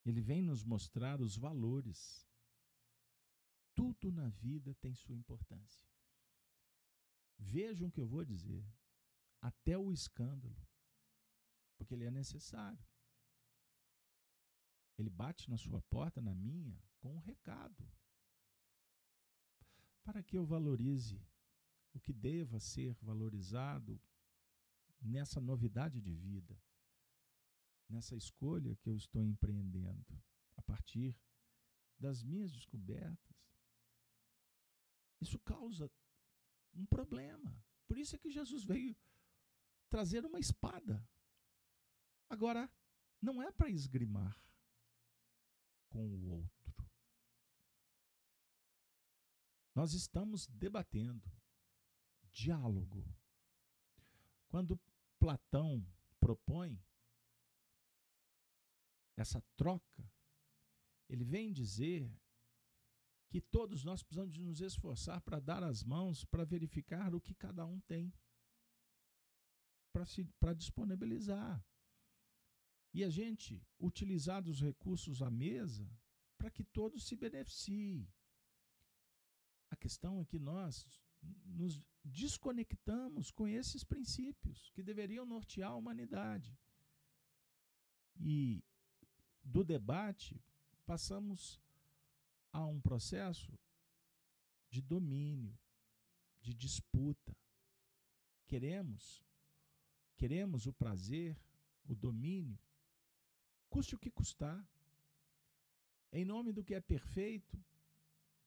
[0.05, 2.27] Ele vem nos mostrar os valores.
[3.81, 5.89] Tudo na vida tem sua importância.
[7.39, 8.63] Vejam o que eu vou dizer,
[9.41, 10.55] até o escândalo,
[11.79, 12.85] porque ele é necessário.
[14.99, 17.91] Ele bate na sua porta, na minha, com um recado.
[20.05, 21.19] Para que eu valorize
[21.95, 23.99] o que deva ser valorizado
[25.01, 26.63] nessa novidade de vida,
[27.89, 30.23] nessa escolha que eu estou empreendendo,
[30.55, 31.19] a partir
[31.99, 33.50] das minhas descobertas.
[35.21, 35.91] Isso causa
[36.75, 37.63] um problema.
[37.87, 38.97] Por isso é que Jesus veio
[39.89, 41.07] trazer uma espada.
[42.29, 42.71] Agora,
[43.21, 44.41] não é para esgrimar
[45.89, 46.91] com o outro.
[49.75, 51.31] Nós estamos debatendo
[52.31, 53.05] diálogo.
[54.49, 54.81] Quando
[55.19, 55.85] Platão
[56.19, 56.83] propõe
[59.17, 60.11] essa troca,
[61.09, 62.11] ele vem dizer
[63.31, 67.33] que todos nós precisamos de nos esforçar para dar as mãos para verificar o que
[67.33, 68.13] cada um tem,
[70.41, 71.65] para disponibilizar.
[72.93, 75.89] E a gente utilizar os recursos à mesa
[76.37, 78.13] para que todos se beneficiem.
[79.71, 80.89] A questão é que nós
[81.47, 86.59] nos desconectamos com esses princípios que deveriam nortear a humanidade.
[88.19, 88.65] E
[89.45, 90.43] do debate
[90.85, 91.61] passamos
[92.53, 93.53] a um processo
[94.69, 95.59] de domínio,
[96.41, 97.37] de disputa.
[98.47, 99.23] Queremos
[100.21, 101.35] queremos o prazer,
[101.89, 102.59] o domínio,
[103.71, 104.63] custe o que custar.
[106.13, 107.59] Em nome do que é perfeito,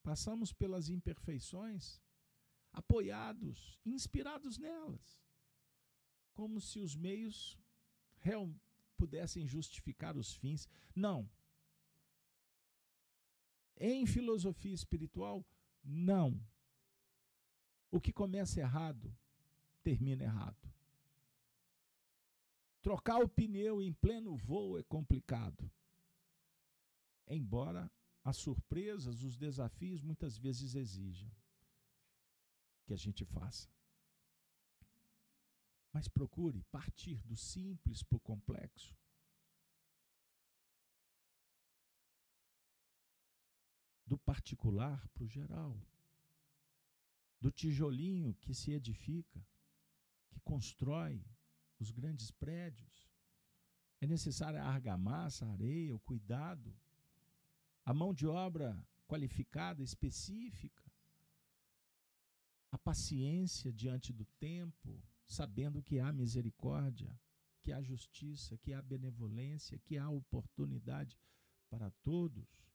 [0.03, 1.99] passamos pelas imperfeições,
[2.71, 5.19] apoiados, inspirados nelas,
[6.31, 7.57] como se os meios
[8.19, 8.53] real,
[8.95, 10.69] pudessem justificar os fins.
[10.95, 11.27] Não,
[13.85, 15.45] em filosofia espiritual,
[15.83, 16.41] não.
[17.91, 19.13] O que começa errado,
[19.83, 20.73] termina errado.
[22.81, 25.69] Trocar o pneu em pleno voo é complicado.
[27.27, 27.91] Embora
[28.23, 31.29] as surpresas, os desafios muitas vezes exijam
[32.85, 33.69] que a gente faça.
[35.91, 38.95] Mas procure partir do simples para o complexo.
[44.13, 45.75] Do particular para o geral,
[47.41, 49.43] do tijolinho que se edifica,
[50.29, 51.25] que constrói
[51.79, 53.09] os grandes prédios.
[53.99, 56.71] É necessária a argamassa, a areia, o cuidado,
[57.83, 60.85] a mão de obra qualificada, específica,
[62.71, 67.19] a paciência diante do tempo, sabendo que há misericórdia,
[67.63, 71.17] que há justiça, que há benevolência, que há oportunidade
[71.67, 72.72] para todos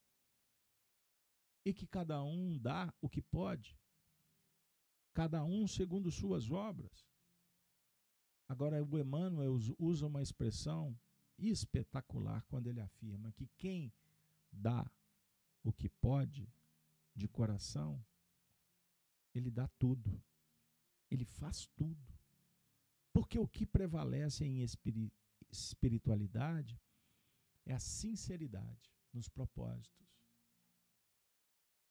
[1.69, 3.79] e que cada um dá o que pode,
[5.13, 7.07] cada um segundo suas obras.
[8.49, 10.99] Agora, o Emmanuel usa uma expressão
[11.39, 13.93] espetacular quando ele afirma que quem
[14.51, 14.91] dá
[15.63, 16.51] o que pode
[17.15, 18.03] de coração,
[19.35, 20.25] ele dá tudo,
[21.11, 22.19] ele faz tudo.
[23.13, 24.65] Porque o que prevalece em
[25.51, 26.81] espiritualidade
[27.67, 30.18] é a sinceridade nos propósitos.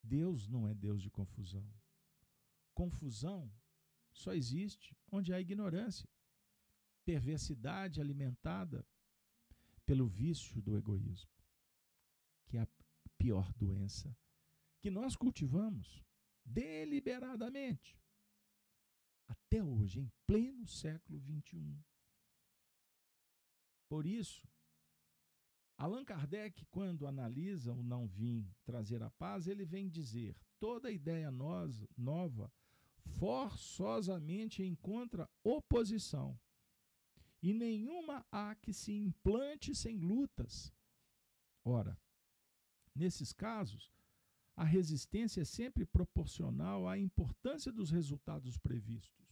[0.07, 1.67] Deus não é Deus de confusão.
[2.73, 3.51] Confusão
[4.13, 6.09] só existe onde há ignorância,
[7.03, 8.85] perversidade alimentada
[9.85, 11.31] pelo vício do egoísmo,
[12.47, 12.67] que é a
[13.17, 14.15] pior doença
[14.79, 16.03] que nós cultivamos
[16.45, 17.99] deliberadamente
[19.27, 21.83] até hoje, em pleno século XXI.
[23.89, 24.47] Por isso,
[25.77, 31.31] Allan Kardec, quando analisa o não vim trazer a paz, ele vem dizer: toda ideia
[31.31, 32.51] nova
[33.19, 36.37] forçosamente encontra oposição,
[37.41, 40.73] e nenhuma há que se implante sem lutas.
[41.63, 41.97] Ora,
[42.95, 43.91] nesses casos,
[44.55, 49.26] a resistência é sempre proporcional à importância dos resultados previstos.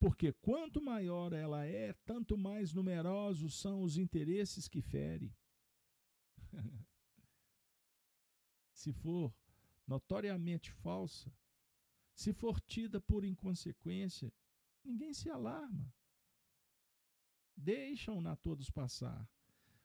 [0.00, 5.36] Porque quanto maior ela é, tanto mais numerosos são os interesses que fere.
[8.72, 9.32] se for
[9.86, 11.30] notoriamente falsa,
[12.14, 14.32] se for tida por inconsequência,
[14.82, 15.92] ninguém se alarma.
[17.54, 19.28] Deixam-na todos passar,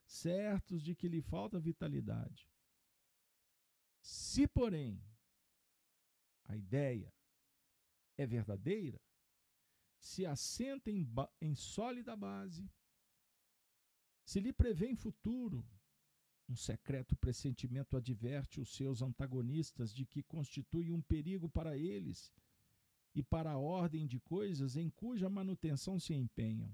[0.05, 2.47] certos de que lhe falta vitalidade.
[4.01, 5.03] Se, porém,
[6.45, 7.13] a ideia
[8.15, 9.01] é verdadeira,
[10.05, 11.03] se assenta em,
[11.41, 12.69] em sólida base,
[14.23, 15.67] se lhe prevê futuro,
[16.47, 22.31] um secreto pressentimento adverte os seus antagonistas de que constitui um perigo para eles
[23.15, 26.71] e para a ordem de coisas em cuja manutenção se empenham.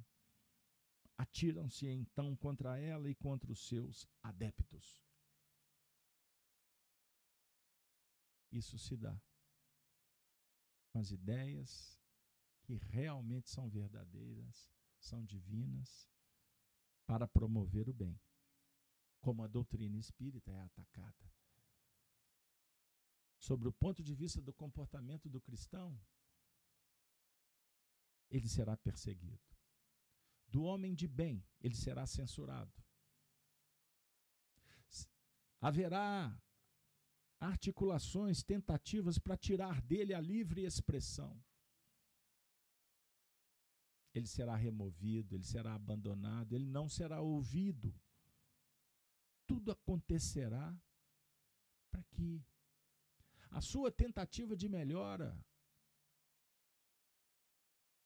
[1.17, 5.01] Atiram-se então contra ela e contra os seus adeptos.
[8.51, 9.17] Isso se dá
[10.89, 12.00] com as ideias
[12.79, 14.69] que realmente são verdadeiras,
[14.99, 16.09] são divinas,
[17.05, 18.19] para promover o bem,
[19.19, 21.31] como a doutrina espírita é atacada.
[23.37, 25.99] Sobre o ponto de vista do comportamento do cristão,
[28.29, 29.41] ele será perseguido.
[30.47, 32.71] Do homem de bem, ele será censurado.
[35.59, 36.41] Haverá
[37.39, 41.43] articulações, tentativas para tirar dele a livre expressão.
[44.13, 47.93] Ele será removido, ele será abandonado, ele não será ouvido.
[49.47, 50.77] Tudo acontecerá
[51.89, 52.43] para que
[53.49, 55.37] a sua tentativa de melhora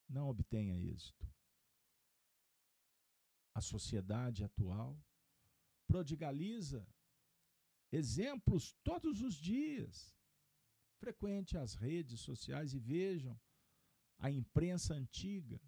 [0.07, 1.27] não obtenha êxito.
[3.53, 4.99] A sociedade atual
[5.87, 6.85] prodigaliza
[7.91, 10.13] exemplos todos os dias.
[10.97, 13.39] Frequente as redes sociais e vejam
[14.17, 15.59] a imprensa antiga,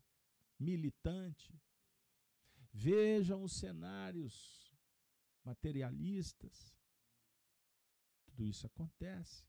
[0.60, 1.54] militante.
[2.72, 4.76] Vejam os cenários
[5.44, 6.76] materialistas.
[8.26, 9.46] Tudo isso acontece.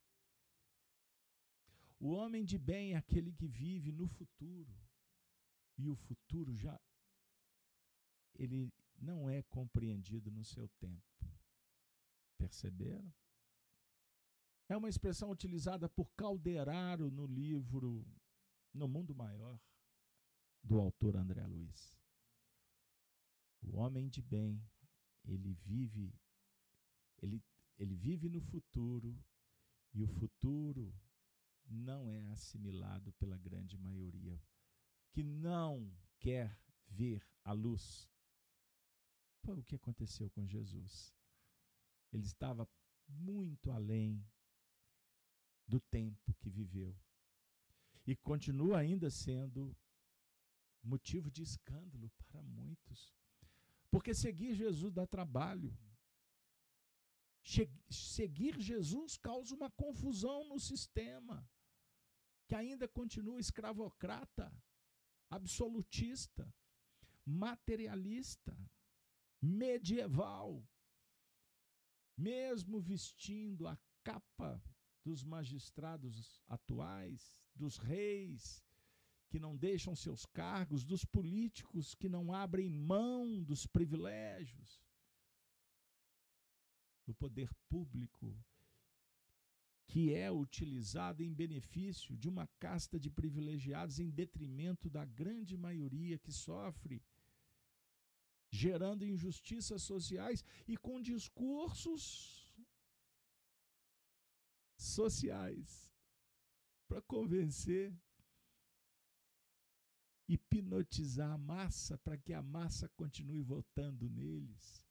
[2.00, 4.72] O homem de bem é aquele que vive no futuro.
[5.76, 6.78] E o futuro já
[8.38, 11.02] ele não é compreendido no seu tempo.
[12.36, 13.12] Perceberam?
[14.68, 18.06] É uma expressão utilizada por Calderaro no livro
[18.72, 19.58] No Mundo Maior,
[20.62, 21.96] do autor André Luiz.
[23.62, 24.62] O homem de bem,
[25.24, 26.14] ele vive
[27.22, 27.42] ele,
[27.78, 29.16] ele vive no futuro
[29.92, 30.94] e o futuro
[31.66, 34.40] não é assimilado pela grande maioria
[35.10, 38.08] que não quer ver a luz.
[39.42, 41.14] Foi o que aconteceu com Jesus.
[42.12, 42.68] Ele estava
[43.08, 44.24] muito além
[45.66, 46.96] do tempo que viveu.
[48.06, 49.76] E continua ainda sendo
[50.88, 53.14] motivo de escândalo para muitos.
[53.90, 55.76] Porque seguir Jesus dá trabalho.
[57.90, 61.48] Seguir Jesus causa uma confusão no sistema,
[62.46, 64.52] que ainda continua escravocrata,
[65.30, 66.52] absolutista,
[67.24, 68.54] materialista,
[69.40, 70.62] medieval.
[72.16, 74.62] Mesmo vestindo a capa
[75.04, 78.67] dos magistrados atuais, dos reis
[79.28, 84.82] que não deixam seus cargos, dos políticos que não abrem mão dos privilégios,
[87.06, 88.34] do poder público
[89.88, 96.18] que é utilizado em benefício de uma casta de privilegiados em detrimento da grande maioria
[96.18, 97.02] que sofre,
[98.50, 102.54] gerando injustiças sociais e com discursos
[104.76, 105.90] sociais
[106.86, 107.94] para convencer,
[110.28, 114.86] hipnotizar a massa para que a massa continue votando neles.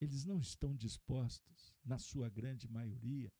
[0.00, 3.32] Eles não estão dispostos, na sua grande maioria,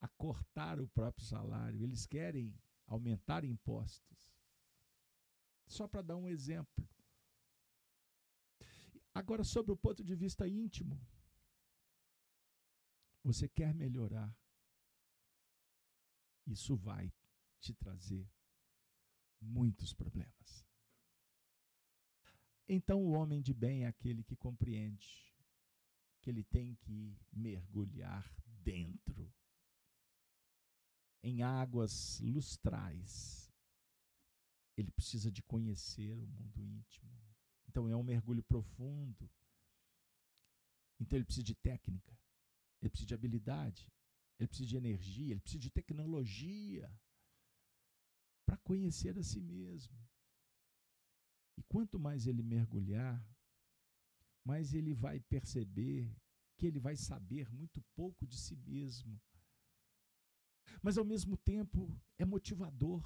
[0.00, 2.52] a cortar o próprio salário, eles querem
[2.86, 4.34] aumentar impostos.
[5.66, 6.88] Só para dar um exemplo.
[9.14, 11.00] Agora, sobre o ponto de vista íntimo,
[13.22, 14.34] você quer melhorar,
[16.46, 17.12] isso vai
[17.60, 18.28] te trazer
[19.40, 20.66] muitos problemas.
[22.68, 25.32] Então, o homem de bem é aquele que compreende
[26.20, 28.30] que ele tem que mergulhar
[28.62, 29.32] dentro,
[31.22, 33.50] em águas lustrais.
[34.76, 37.10] Ele precisa de conhecer o mundo íntimo.
[37.68, 39.30] Então, é um mergulho profundo.
[41.00, 42.18] Então, ele precisa de técnica
[42.80, 43.92] ele precisa de habilidade,
[44.38, 46.90] ele precisa de energia, ele precisa de tecnologia
[48.48, 49.94] para conhecer a si mesmo.
[51.58, 53.22] E quanto mais ele mergulhar,
[54.42, 56.10] mais ele vai perceber
[56.56, 59.20] que ele vai saber muito pouco de si mesmo.
[60.82, 63.04] Mas ao mesmo tempo é motivador,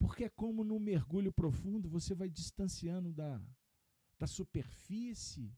[0.00, 3.40] porque é como num mergulho profundo você vai distanciando da,
[4.18, 5.56] da superfície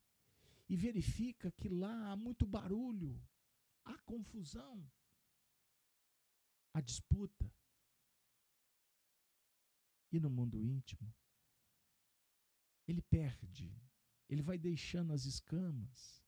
[0.68, 3.18] e verifica que lá há muito barulho,
[3.86, 4.86] há confusão,
[6.74, 7.50] há disputa.
[10.12, 11.14] E no mundo íntimo,
[12.86, 13.72] ele perde,
[14.28, 16.24] ele vai deixando as escamas,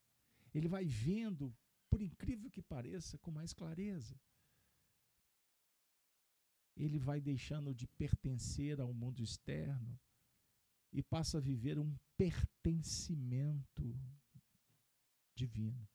[0.55, 1.55] ele vai vendo,
[1.91, 4.21] por incrível que pareça, com mais clareza.
[6.77, 9.99] Ele vai deixando de pertencer ao mundo externo
[10.93, 13.99] e passa a viver um pertencimento
[15.35, 15.89] divino.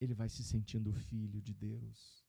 [0.00, 2.21] Ele vai se sentindo filho de Deus.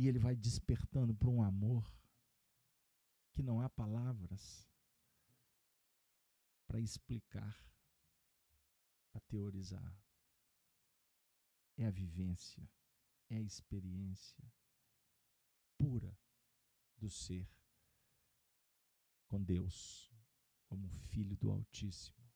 [0.00, 1.84] E ele vai despertando para um amor
[3.34, 4.66] que não há palavras
[6.66, 7.54] para explicar,
[9.12, 9.94] para teorizar.
[11.76, 12.66] É a vivência,
[13.28, 14.42] é a experiência
[15.76, 16.18] pura
[16.96, 17.46] do ser
[19.26, 20.10] com Deus
[20.64, 22.26] como filho do Altíssimo.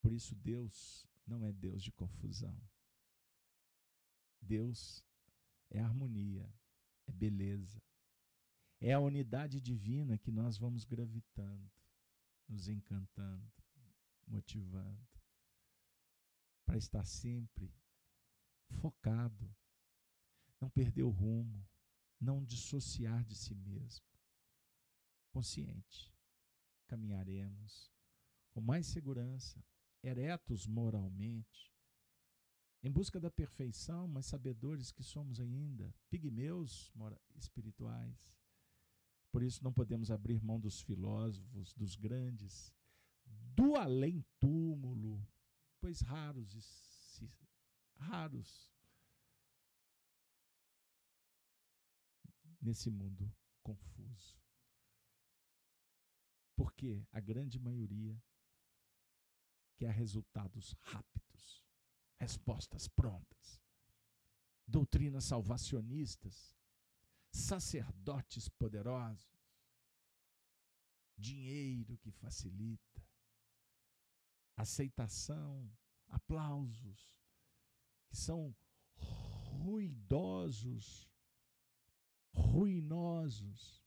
[0.00, 2.60] Por isso, Deus não é Deus de confusão.
[4.40, 5.04] Deus
[5.72, 6.48] é harmonia,
[7.06, 7.82] é beleza.
[8.80, 11.70] É a unidade divina que nós vamos gravitando,
[12.48, 13.50] nos encantando,
[14.26, 15.08] motivando,
[16.66, 17.72] para estar sempre
[18.80, 19.54] focado,
[20.60, 21.66] não perder o rumo,
[22.20, 24.06] não dissociar de si mesmo.
[25.30, 26.12] Consciente,
[26.86, 27.90] caminharemos
[28.50, 29.64] com mais segurança,
[30.02, 31.71] eretos moralmente,
[32.82, 36.92] em busca da perfeição, mas sabedores que somos ainda pigmeus
[37.36, 38.34] espirituais.
[39.30, 42.74] Por isso não podemos abrir mão dos filósofos, dos grandes,
[43.24, 45.24] do além-túmulo,
[45.80, 47.22] pois raros,
[47.96, 48.70] raros
[52.60, 54.36] nesse mundo confuso.
[56.56, 58.20] Porque a grande maioria
[59.76, 61.31] quer resultados rápidos
[62.22, 63.60] respostas prontas.
[64.64, 66.56] Doutrinas salvacionistas,
[67.32, 69.28] sacerdotes poderosos,
[71.18, 73.04] dinheiro que facilita,
[74.56, 75.68] aceitação,
[76.06, 77.18] aplausos,
[78.08, 78.54] que são
[79.64, 81.10] ruidosos,
[82.32, 83.82] ruinosos.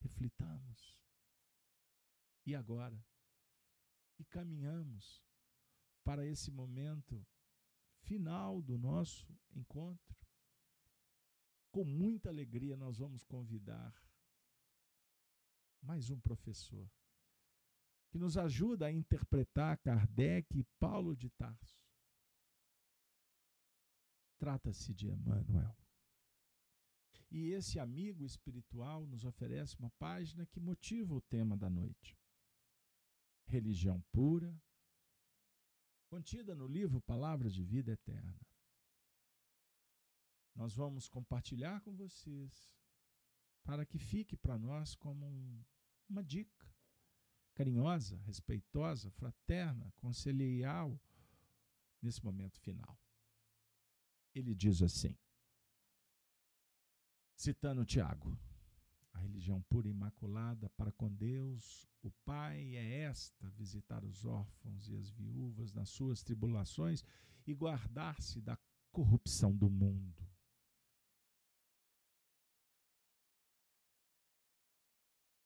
[0.00, 0.98] Reflitamos.
[2.46, 3.04] E agora?
[4.18, 5.25] E caminhamos
[6.06, 7.26] para esse momento
[8.02, 10.16] final do nosso encontro.
[11.72, 13.92] Com muita alegria, nós vamos convidar
[15.82, 16.88] mais um professor
[18.08, 21.84] que nos ajuda a interpretar Kardec e Paulo de Tarso.
[24.38, 25.76] Trata-se de Emmanuel.
[27.32, 32.16] E esse amigo espiritual nos oferece uma página que motiva o tema da noite.
[33.48, 34.56] Religião pura,
[36.16, 38.40] contida no livro Palavras de Vida Eterna.
[40.54, 42.72] Nós vamos compartilhar com vocês
[43.62, 45.62] para que fique para nós como um,
[46.08, 46.66] uma dica
[47.52, 50.98] carinhosa, respeitosa, fraterna, conselheal
[52.00, 52.98] nesse momento final.
[54.34, 55.18] Ele diz assim,
[57.34, 58.38] citando Tiago:
[59.26, 64.96] religião pura e imaculada para com Deus, o Pai, é esta: visitar os órfãos e
[64.96, 67.04] as viúvas nas suas tribulações
[67.46, 68.58] e guardar-se da
[68.90, 70.24] corrupção do mundo.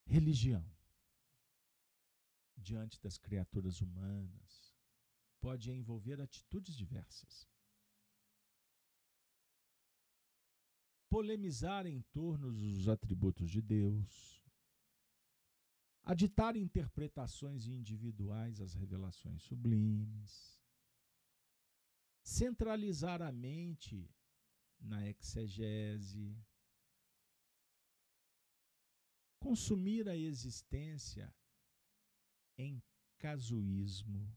[0.06, 0.64] Religião,
[2.56, 4.74] diante das criaturas humanas,
[5.40, 7.48] pode envolver atitudes diversas.
[11.10, 14.40] Polemizar em torno dos atributos de Deus,
[16.04, 20.62] aditar interpretações individuais às revelações sublimes,
[22.22, 24.08] centralizar a mente
[24.78, 26.38] na exegese,
[29.40, 31.34] consumir a existência
[32.56, 32.80] em
[33.18, 34.32] casuísmo,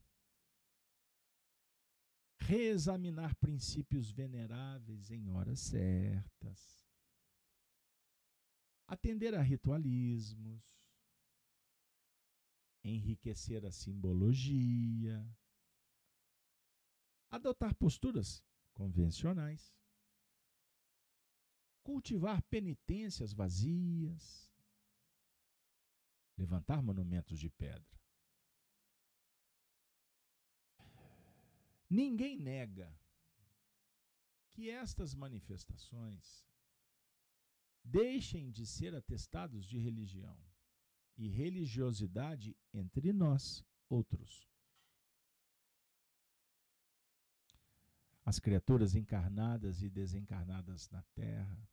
[2.54, 6.86] reexaminar princípios veneráveis em horas certas,
[8.86, 10.62] atender a ritualismos,
[12.84, 15.26] enriquecer a simbologia,
[17.28, 19.74] adotar posturas convencionais,
[21.82, 24.48] cultivar penitências vazias,
[26.36, 28.03] levantar monumentos de pedra.
[31.94, 32.92] Ninguém nega
[34.50, 36.44] que estas manifestações
[37.84, 40.36] deixem de ser atestados de religião
[41.16, 44.50] e religiosidade entre nós, outros.
[48.24, 51.70] As criaturas encarnadas e desencarnadas na Terra.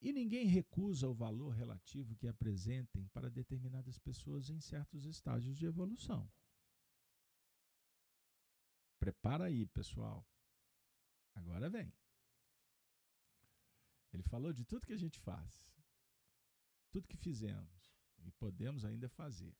[0.00, 5.66] E ninguém recusa o valor relativo que apresentem para determinadas pessoas em certos estágios de
[5.66, 6.32] evolução.
[9.04, 10.26] Prepara aí, pessoal.
[11.34, 11.92] Agora vem.
[14.10, 15.70] Ele falou de tudo que a gente faz,
[16.90, 19.54] tudo que fizemos e podemos ainda fazer.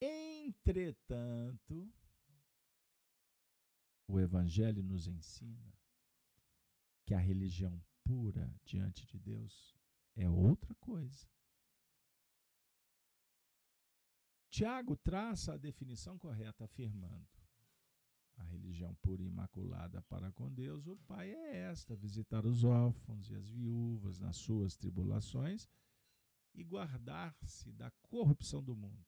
[0.00, 1.92] Entretanto,
[4.08, 5.78] o Evangelho nos ensina
[7.04, 9.76] que a religião pura diante de Deus
[10.14, 11.28] é outra coisa.
[14.48, 17.35] Tiago traça a definição correta, afirmando:
[18.36, 23.30] a religião pura e imaculada para com Deus, o Pai é esta: visitar os órfãos
[23.30, 25.68] e as viúvas nas suas tribulações
[26.54, 29.06] e guardar-se da corrupção do mundo.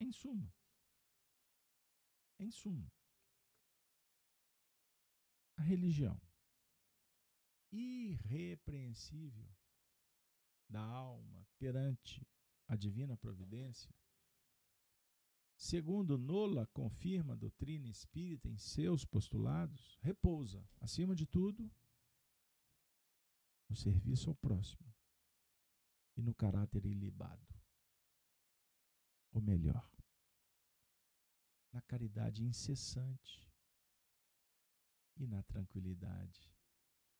[0.00, 0.52] Em suma,
[2.38, 2.92] em suma,
[5.56, 6.20] a religião
[7.70, 9.48] irrepreensível
[10.68, 12.26] da alma perante
[12.68, 13.94] a divina providência,
[15.64, 21.70] segundo Nola confirma a doutrina espírita em seus postulados, repousa, acima de tudo,
[23.66, 24.94] no serviço ao próximo
[26.18, 27.48] e no caráter ilibado.
[29.32, 29.90] Ou melhor,
[31.72, 33.50] na caridade incessante
[35.16, 36.52] e na tranquilidade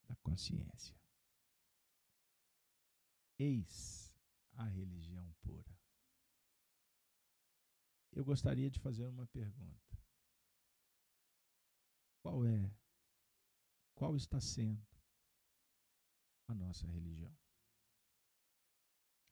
[0.06, 0.94] da consciência.
[3.38, 4.14] Eis
[4.52, 5.83] a religião pura.
[8.14, 9.98] Eu gostaria de fazer uma pergunta.
[12.22, 12.72] Qual é,
[13.94, 14.86] qual está sendo
[16.48, 17.36] a nossa religião?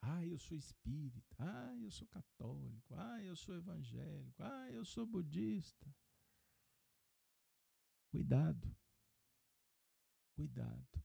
[0.02, 1.36] Ah, eu sou espírita.
[1.38, 2.94] Ah, eu sou católico.
[2.96, 4.42] Ah, eu sou evangélico.
[4.42, 5.86] Ah, eu sou budista.
[8.10, 8.76] Cuidado.
[10.34, 11.04] Cuidado.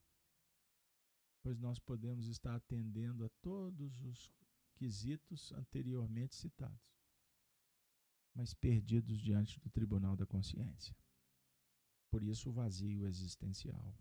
[1.44, 4.34] Pois nós podemos estar atendendo a todos os
[4.76, 6.97] quesitos anteriormente citados,
[8.38, 10.96] mas perdidos diante do tribunal da consciência.
[12.12, 13.98] Por isso o vazio existencial.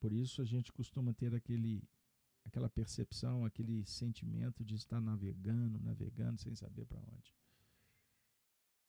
[0.00, 1.88] Por isso a gente costuma ter aquele
[2.44, 7.32] aquela percepção, aquele sentimento de estar navegando, navegando sem saber para onde.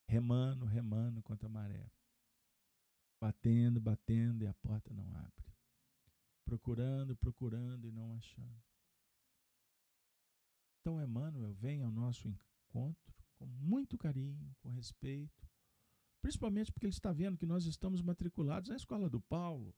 [0.08, 1.92] Remando, remando contra a maré.
[3.22, 5.54] Batendo, batendo e a porta não abre.
[6.46, 8.64] Procurando, procurando e não achando.
[10.80, 15.50] Então Emmanuel vem ao nosso encontro com muito carinho, com respeito,
[16.22, 19.74] principalmente porque ele está vendo que nós estamos matriculados na escola do Paulo,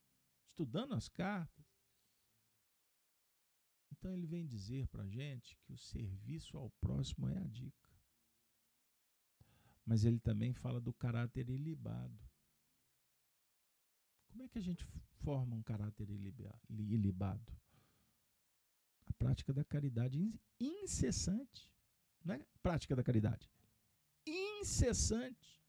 [0.49, 1.65] estudando as cartas.
[3.91, 7.89] Então ele vem dizer para a gente que o serviço ao próximo é a dica.
[9.85, 12.19] Mas ele também fala do caráter ilibado.
[14.27, 14.83] Como é que a gente
[15.23, 17.59] forma um caráter ilibado?
[19.05, 20.17] A prática da caridade
[20.59, 21.69] incessante.
[22.23, 23.49] Não é prática da caridade.
[24.25, 25.61] Incessante.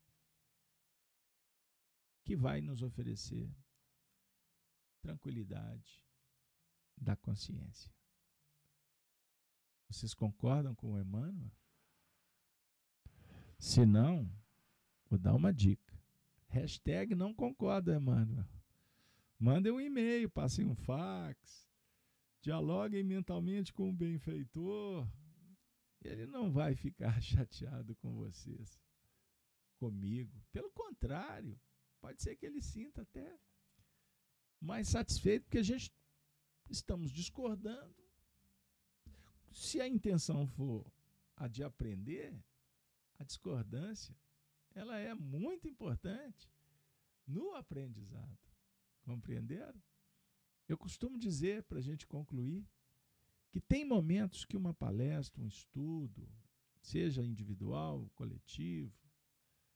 [2.23, 3.49] Que vai nos oferecer
[5.01, 6.03] tranquilidade
[6.97, 7.93] da consciência.
[9.89, 11.51] Vocês concordam com o Emmanuel?
[13.59, 14.29] Se não,
[15.09, 15.93] vou dar uma dica.
[16.47, 18.47] Hashtag não concorda, Emmanuel.
[19.39, 21.69] Mandem um e-mail, passem um fax,
[22.41, 25.07] dialoguem mentalmente com o benfeitor.
[26.03, 28.79] Ele não vai ficar chateado com vocês,
[29.77, 30.43] comigo.
[30.51, 31.59] Pelo contrário,
[31.99, 33.39] pode ser que ele sinta até
[34.59, 35.93] mais satisfeito, porque a gente
[36.69, 37.95] estamos discordando,
[39.51, 40.91] se a intenção for
[41.35, 42.33] a de aprender,
[43.19, 44.15] a discordância
[44.73, 46.49] ela é muito importante
[47.27, 48.39] no aprendizado.
[49.03, 49.81] Compreenderam?
[50.67, 52.65] Eu costumo dizer, para a gente concluir,
[53.53, 56.27] que tem momentos que uma palestra, um estudo,
[56.81, 58.91] seja individual, coletivo,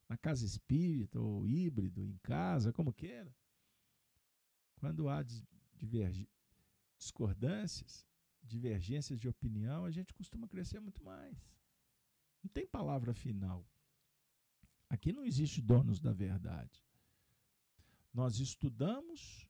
[0.10, 3.32] na casa espírita ou híbrido, em casa, como queira,
[4.80, 5.24] quando há
[6.98, 8.08] discordâncias,
[8.42, 11.38] divergências de opinião, a gente costuma crescer muito mais.
[12.42, 13.64] Não tem palavra final.
[14.90, 16.84] Aqui não existe donos da verdade.
[18.12, 19.48] Nós estudamos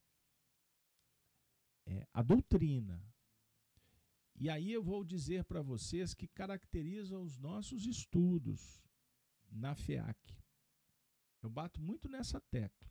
[1.85, 3.01] é, a doutrina.
[4.37, 8.79] E aí eu vou dizer para vocês que caracteriza os nossos estudos
[9.51, 10.37] na FEAC.
[11.41, 12.87] Eu bato muito nessa tecla.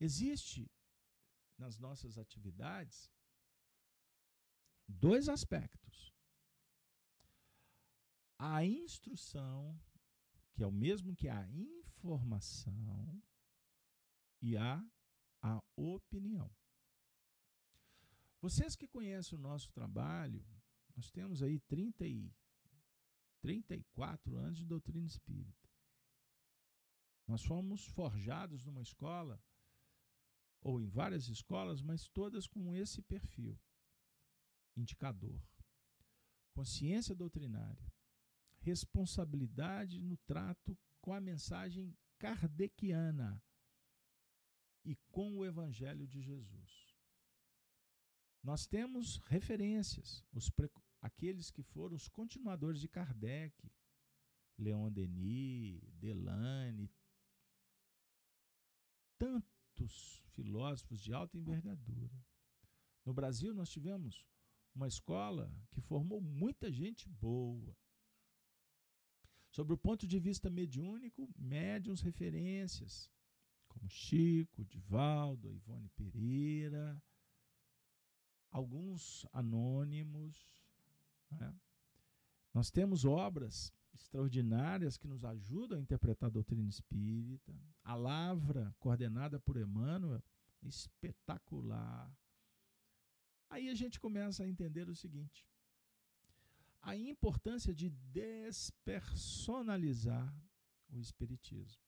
[0.00, 0.70] Existe
[1.58, 3.12] nas nossas atividades
[4.88, 6.12] dois aspectos.
[8.38, 9.78] A instrução,
[10.54, 13.22] que é o mesmo que a informação,
[14.40, 14.84] e a,
[15.40, 16.50] a opinião.
[18.42, 20.44] Vocês que conhecem o nosso trabalho,
[20.96, 22.34] nós temos aí 30 e,
[23.40, 25.70] 34 anos de doutrina espírita.
[27.24, 29.40] Nós fomos forjados numa escola,
[30.60, 33.56] ou em várias escolas, mas todas com esse perfil
[34.76, 35.40] indicador.
[36.52, 37.92] Consciência doutrinária.
[38.58, 43.40] Responsabilidade no trato com a mensagem kardeciana
[44.84, 46.91] e com o Evangelho de Jesus.
[48.42, 50.50] Nós temos referências, os
[51.00, 53.70] aqueles que foram os continuadores de Kardec,
[54.58, 56.90] Leon Denis, Delane,
[59.18, 62.24] tantos filósofos de alta envergadura.
[63.04, 64.26] No Brasil, nós tivemos
[64.74, 67.76] uma escola que formou muita gente boa.
[69.50, 73.10] Sobre o ponto de vista mediúnico, médiums referências,
[73.68, 77.02] como Chico, Divaldo, Ivone Pereira,
[78.52, 80.46] alguns anônimos.
[81.30, 81.52] Né?
[82.54, 87.52] Nós temos obras extraordinárias que nos ajudam a interpretar a doutrina espírita.
[87.82, 90.22] A Lavra, coordenada por Emmanuel,
[90.62, 92.14] espetacular.
[93.48, 95.44] Aí a gente começa a entender o seguinte:
[96.80, 100.32] a importância de despersonalizar
[100.90, 101.82] o Espiritismo.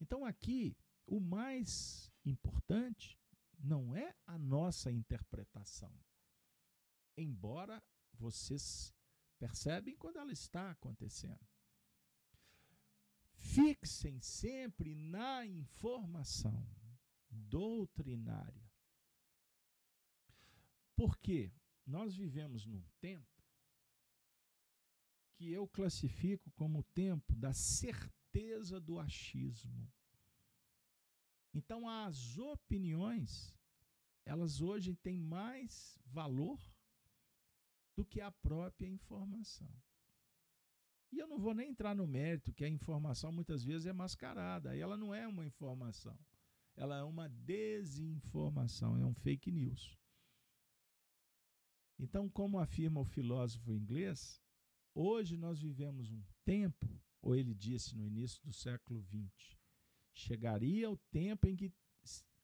[0.00, 0.76] Então, aqui,
[1.06, 3.18] o mais importante
[3.58, 5.92] não é a nossa interpretação,
[7.16, 7.82] embora
[8.14, 8.94] vocês
[9.38, 11.46] percebem quando ela está acontecendo.
[13.34, 16.66] Fixem sempre na informação
[17.30, 18.70] doutrinária.
[20.96, 21.52] Porque
[21.86, 23.38] nós vivemos num tempo
[25.36, 29.90] que eu classifico como o tempo da certeza do achismo.
[31.52, 33.54] Então as opiniões,
[34.24, 36.60] elas hoje têm mais valor
[37.96, 39.70] do que a própria informação.
[41.10, 44.76] E eu não vou nem entrar no mérito que a informação muitas vezes é mascarada.
[44.76, 46.18] Ela não é uma informação.
[46.76, 49.98] Ela é uma desinformação, é um fake news.
[51.98, 54.40] Então, como afirma o filósofo inglês,
[55.00, 59.56] Hoje nós vivemos um tempo, ou ele disse no início do século XX,
[60.18, 61.72] chegaria o tempo em que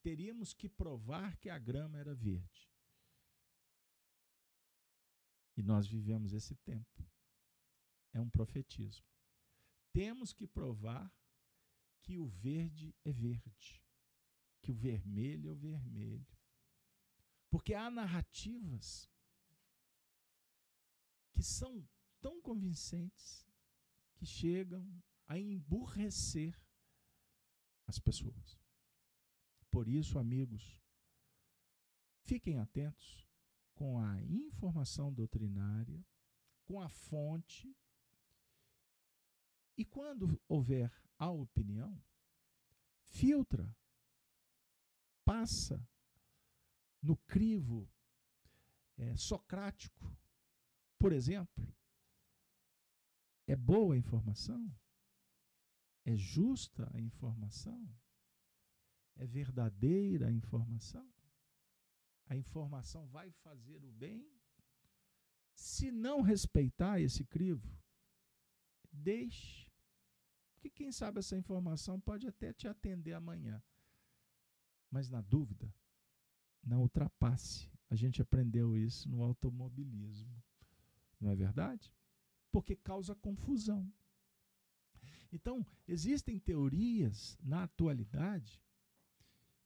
[0.01, 2.71] teríamos que provar que a grama era verde.
[5.57, 7.05] E nós vivemos esse tempo.
[8.13, 9.07] É um profetismo.
[9.93, 11.13] Temos que provar
[12.01, 13.83] que o verde é verde,
[14.61, 16.27] que o vermelho é o vermelho.
[17.51, 19.11] Porque há narrativas
[21.33, 21.89] que são
[22.21, 23.47] tão convincentes
[24.15, 24.87] que chegam
[25.27, 26.64] a emburrecer
[27.87, 28.59] as pessoas.
[29.71, 30.81] Por isso, amigos,
[32.23, 33.27] fiquem atentos
[33.75, 36.05] com a informação doutrinária,
[36.65, 37.77] com a fonte,
[39.77, 42.01] e quando houver a opinião,
[43.03, 43.77] filtra,
[45.25, 45.85] passa
[47.03, 47.91] no crivo
[48.97, 50.17] é, socrático,
[50.99, 51.75] por exemplo,
[53.47, 54.73] é boa a informação?
[56.05, 57.89] É justa a informação?
[59.17, 61.09] É verdadeira a informação?
[62.27, 64.29] A informação vai fazer o bem?
[65.55, 67.69] Se não respeitar esse crivo,
[68.93, 69.71] deixe.
[70.53, 73.63] Porque quem sabe essa informação pode até te atender amanhã.
[74.91, 75.73] Mas na dúvida,
[76.63, 77.71] não ultrapasse.
[77.89, 80.43] A gente aprendeu isso no automobilismo.
[81.21, 81.95] Não é verdade?
[82.55, 83.93] porque causa confusão.
[85.35, 88.63] Então, existem teorias na atualidade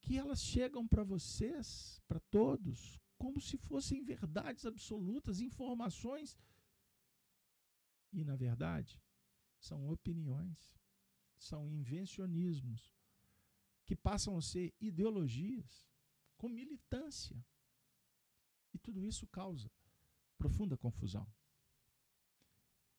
[0.00, 6.38] que elas chegam para vocês, para todos, como se fossem verdades absolutas, informações.
[8.10, 8.98] E, na verdade,
[9.60, 10.74] são opiniões,
[11.36, 12.96] são invencionismos,
[13.84, 15.86] que passam a ser ideologias
[16.38, 17.44] com militância.
[18.72, 19.70] E tudo isso causa
[20.38, 21.26] profunda confusão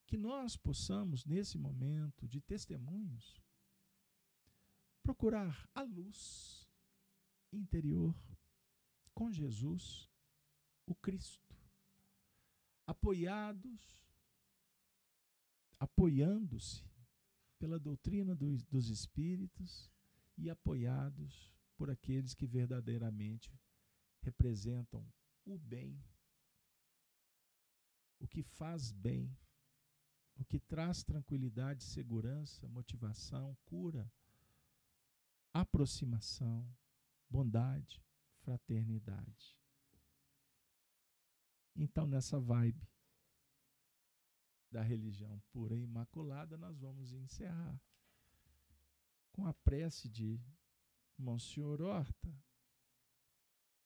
[0.09, 3.39] que nós possamos, nesse momento de testemunhos,
[5.03, 6.67] procurar a luz
[7.53, 8.15] interior
[9.13, 10.09] com Jesus,
[10.87, 11.55] o Cristo,
[12.87, 14.03] apoiados,
[15.79, 16.83] apoiando-se
[17.59, 19.91] pela doutrina dos, dos Espíritos
[20.35, 23.53] e apoiados por aqueles que verdadeiramente
[24.23, 25.07] representam
[25.45, 26.03] o bem,
[28.17, 29.37] o que faz bem
[30.39, 34.09] o que traz tranquilidade, segurança, motivação, cura,
[35.53, 36.65] aproximação,
[37.29, 38.01] bondade,
[38.37, 39.57] fraternidade.
[41.75, 42.87] Então, nessa vibe
[44.71, 47.77] da religião pura e imaculada, nós vamos encerrar
[49.33, 50.41] com a prece de
[51.17, 52.33] Monsenhor Horta,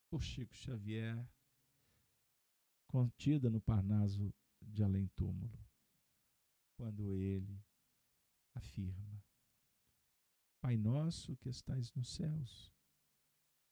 [0.08, 1.28] por Chico Xavier,
[2.86, 4.32] contida no Parnaso
[4.62, 5.63] de Além Túmulo
[6.74, 7.64] quando ele
[8.54, 9.24] afirma:
[10.62, 12.72] Pai nosso que estais nos céus,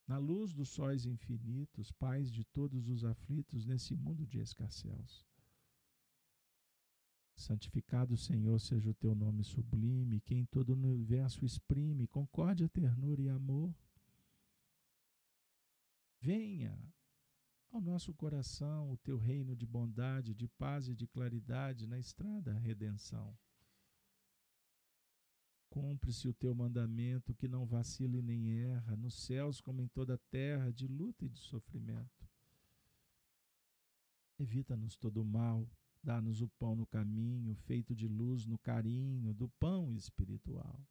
[0.07, 5.25] na luz dos sóis infinitos, paz de todos os aflitos nesse mundo de escarcéus.
[7.35, 13.21] Santificado, Senhor, seja o teu nome sublime, que em todo o universo exprime concórdia, ternura
[13.21, 13.73] e amor.
[16.19, 16.77] Venha
[17.71, 22.53] ao nosso coração o teu reino de bondade, de paz e de claridade na estrada
[22.53, 23.37] à redenção.
[25.69, 30.15] Cumpre-se o teu mandamento, que não vacila e nem erra, nos céus como em toda
[30.15, 32.29] a terra, de luta e de sofrimento.
[34.37, 35.65] Evita-nos todo o mal,
[36.03, 40.85] dá-nos o pão no caminho, feito de luz no carinho do pão espiritual.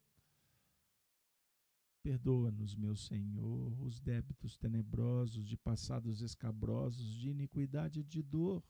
[2.03, 8.63] Perdoa-nos, meu Senhor, os débitos tenebrosos de passados escabrosos, de iniquidade e de dor.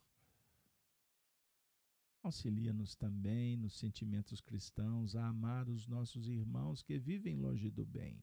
[2.22, 8.22] Auxilia-nos também nos sentimentos cristãos a amar os nossos irmãos que vivem longe do bem.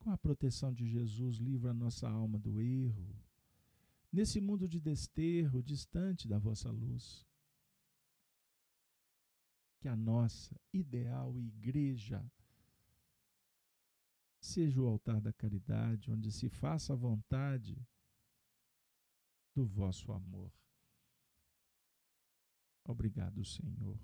[0.00, 3.16] Com a proteção de Jesus, livra nossa alma do erro,
[4.12, 7.24] nesse mundo de desterro, distante da vossa luz.
[9.80, 12.28] Que a nossa ideal igreja
[14.40, 17.76] seja o altar da caridade, onde se faça a vontade
[19.54, 20.52] do vosso amor.
[22.84, 23.98] Obrigado, Senhor.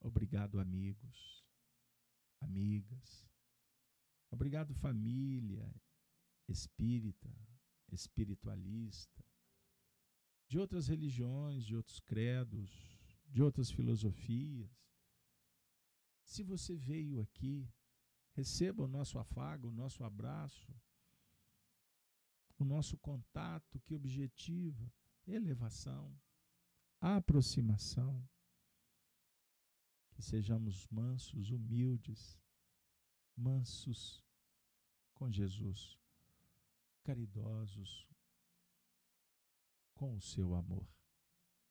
[0.00, 1.44] Obrigado, amigos,
[2.40, 3.26] amigas.
[4.30, 5.72] Obrigado, família
[6.48, 7.30] espírita,
[7.92, 9.24] espiritualista,
[10.46, 12.70] de outras religiões, de outros credos,
[13.26, 14.70] de outras filosofias.
[16.24, 17.70] Se você veio aqui
[18.38, 20.72] Receba o nosso afago, o nosso abraço,
[22.56, 24.88] o nosso contato que objetiva
[25.26, 26.16] elevação,
[27.00, 28.24] aproximação.
[30.12, 32.40] Que sejamos mansos, humildes,
[33.36, 34.24] mansos
[35.14, 35.98] com Jesus,
[37.02, 38.08] caridosos
[39.94, 40.88] com o seu amor,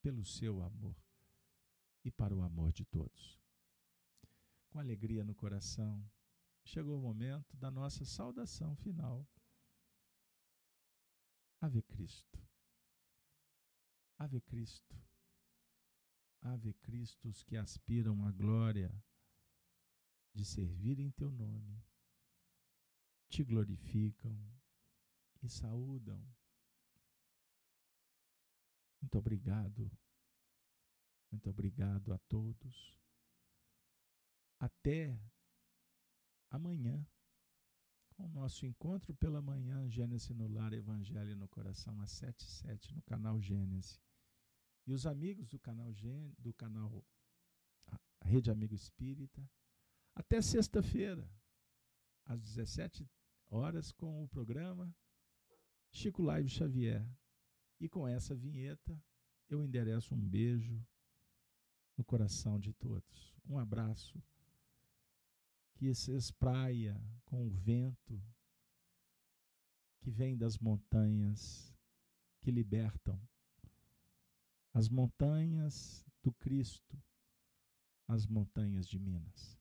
[0.01, 1.01] pelo seu amor
[2.03, 3.39] e para o amor de todos.
[4.69, 6.05] Com alegria no coração,
[6.67, 9.25] chegou o momento da nossa saudação final.
[11.61, 12.45] Ave Cristo.
[14.17, 14.95] Ave Cristo.
[16.41, 18.93] Ave Cristos que aspiram à glória
[20.33, 21.83] de servir em teu nome,
[23.27, 24.37] te glorificam
[25.41, 26.23] e saúdam.
[29.01, 29.91] Muito obrigado.
[31.31, 32.97] Muito obrigado a todos.
[34.59, 35.19] Até
[36.49, 37.05] amanhã,
[38.09, 42.45] com o nosso encontro pela manhã, Gênesis no Lar, Evangelho no Coração, às 7 e
[42.45, 44.01] 7 no canal Gênesis.
[44.85, 45.93] E os amigos do canal,
[46.39, 47.05] do canal
[48.23, 49.47] Rede Amigo Espírita,
[50.15, 51.29] até sexta-feira,
[52.25, 53.07] às 17
[53.49, 54.93] horas, com o programa
[55.91, 57.07] Chico Live Xavier.
[57.79, 58.99] E com essa vinheta,
[59.47, 60.83] eu endereço um beijo
[61.95, 63.35] no coração de todos.
[63.45, 64.21] Um abraço
[65.77, 68.19] que se espraia com o vento
[69.99, 71.71] que vem das montanhas
[72.41, 73.21] que libertam.
[74.73, 76.99] As montanhas do Cristo,
[78.07, 79.56] as montanhas de Minas.